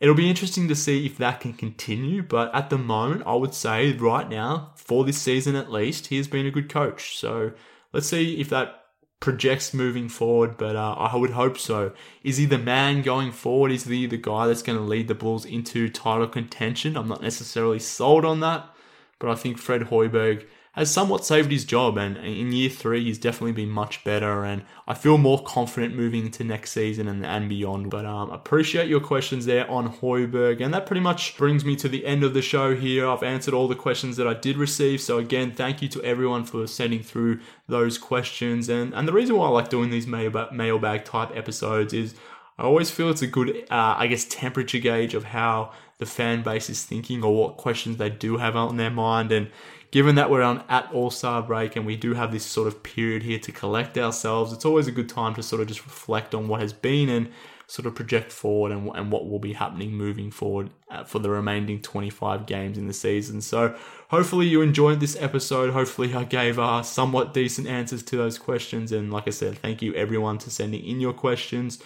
[0.00, 3.54] It'll be interesting to see if that can continue, but at the moment, I would
[3.54, 7.16] say right now, for this season at least, he has been a good coach.
[7.16, 7.52] So
[7.92, 8.84] let's see if that
[9.20, 11.92] projects moving forward, but uh, I would hope so.
[12.22, 13.70] Is he the man going forward?
[13.70, 16.96] Is he the guy that's going to lead the Bulls into title contention?
[16.98, 18.68] I'm not necessarily sold on that,
[19.18, 20.44] but I think Fred Hoiberg
[20.74, 21.96] has somewhat saved his job.
[21.96, 24.44] And in year three, he's definitely been much better.
[24.44, 27.90] And I feel more confident moving into next season and, and beyond.
[27.90, 30.60] But um, appreciate your questions there on Hoiberg.
[30.60, 33.08] And that pretty much brings me to the end of the show here.
[33.08, 35.00] I've answered all the questions that I did receive.
[35.00, 38.68] So again, thank you to everyone for sending through those questions.
[38.68, 42.16] And, and the reason why I like doing these mailbag, mailbag type episodes is
[42.58, 46.42] I always feel it's a good, uh, I guess, temperature gauge of how the fan
[46.42, 49.32] base is thinking or what questions they do have on their mind.
[49.32, 49.50] And
[49.94, 52.82] given that we're on at All Star break and we do have this sort of
[52.82, 56.34] period here to collect ourselves, it's always a good time to sort of just reflect
[56.34, 57.30] on what has been and
[57.68, 61.30] sort of project forward and, and what will be happening moving forward uh, for the
[61.30, 63.40] remaining 25 games in the season.
[63.40, 63.76] So
[64.08, 65.72] hopefully you enjoyed this episode.
[65.72, 68.90] Hopefully I gave uh, somewhat decent answers to those questions.
[68.90, 71.78] And like I said, thank you everyone for sending in your questions.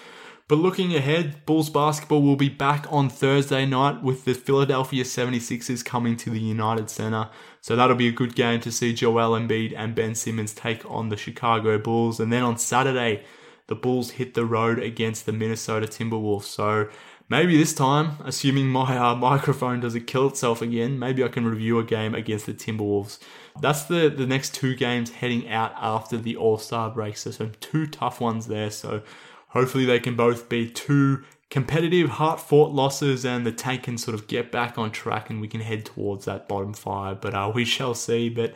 [0.48, 5.84] But looking ahead, Bulls basketball will be back on Thursday night with the Philadelphia 76ers
[5.84, 7.28] coming to the United Center.
[7.60, 11.08] So that'll be a good game to see Joel Embiid and Ben Simmons take on
[11.08, 12.20] the Chicago Bulls.
[12.20, 13.24] And then on Saturday,
[13.66, 16.44] the Bulls hit the road against the Minnesota Timberwolves.
[16.44, 16.88] So
[17.28, 21.78] maybe this time, assuming my uh, microphone doesn't kill itself again, maybe I can review
[21.78, 23.18] a game against the Timberwolves.
[23.60, 27.16] That's the, the next two games heading out after the All Star break.
[27.16, 28.70] So some two tough ones there.
[28.70, 29.02] So
[29.48, 34.14] Hopefully, they can both be two competitive, hard fought losses and the tank can sort
[34.14, 37.20] of get back on track and we can head towards that bottom five.
[37.20, 38.28] But uh, we shall see.
[38.28, 38.52] But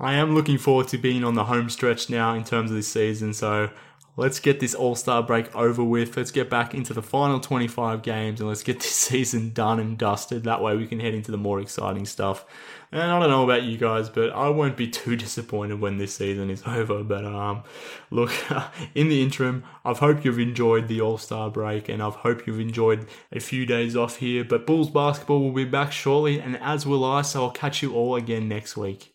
[0.00, 2.88] I am looking forward to being on the home stretch now in terms of this
[2.88, 3.32] season.
[3.32, 3.70] So
[4.16, 6.16] let's get this All Star break over with.
[6.16, 9.96] Let's get back into the final 25 games and let's get this season done and
[9.96, 10.42] dusted.
[10.44, 12.44] That way we can head into the more exciting stuff.
[12.92, 16.14] And I don't know about you guys, but I won't be too disappointed when this
[16.14, 17.02] season is over.
[17.02, 17.62] But um,
[18.10, 18.32] look,
[18.94, 22.60] in the interim, I've hope you've enjoyed the All Star break, and I've hope you've
[22.60, 24.44] enjoyed a few days off here.
[24.44, 27.22] But Bulls basketball will be back shortly, and as will I.
[27.22, 29.14] So I'll catch you all again next week.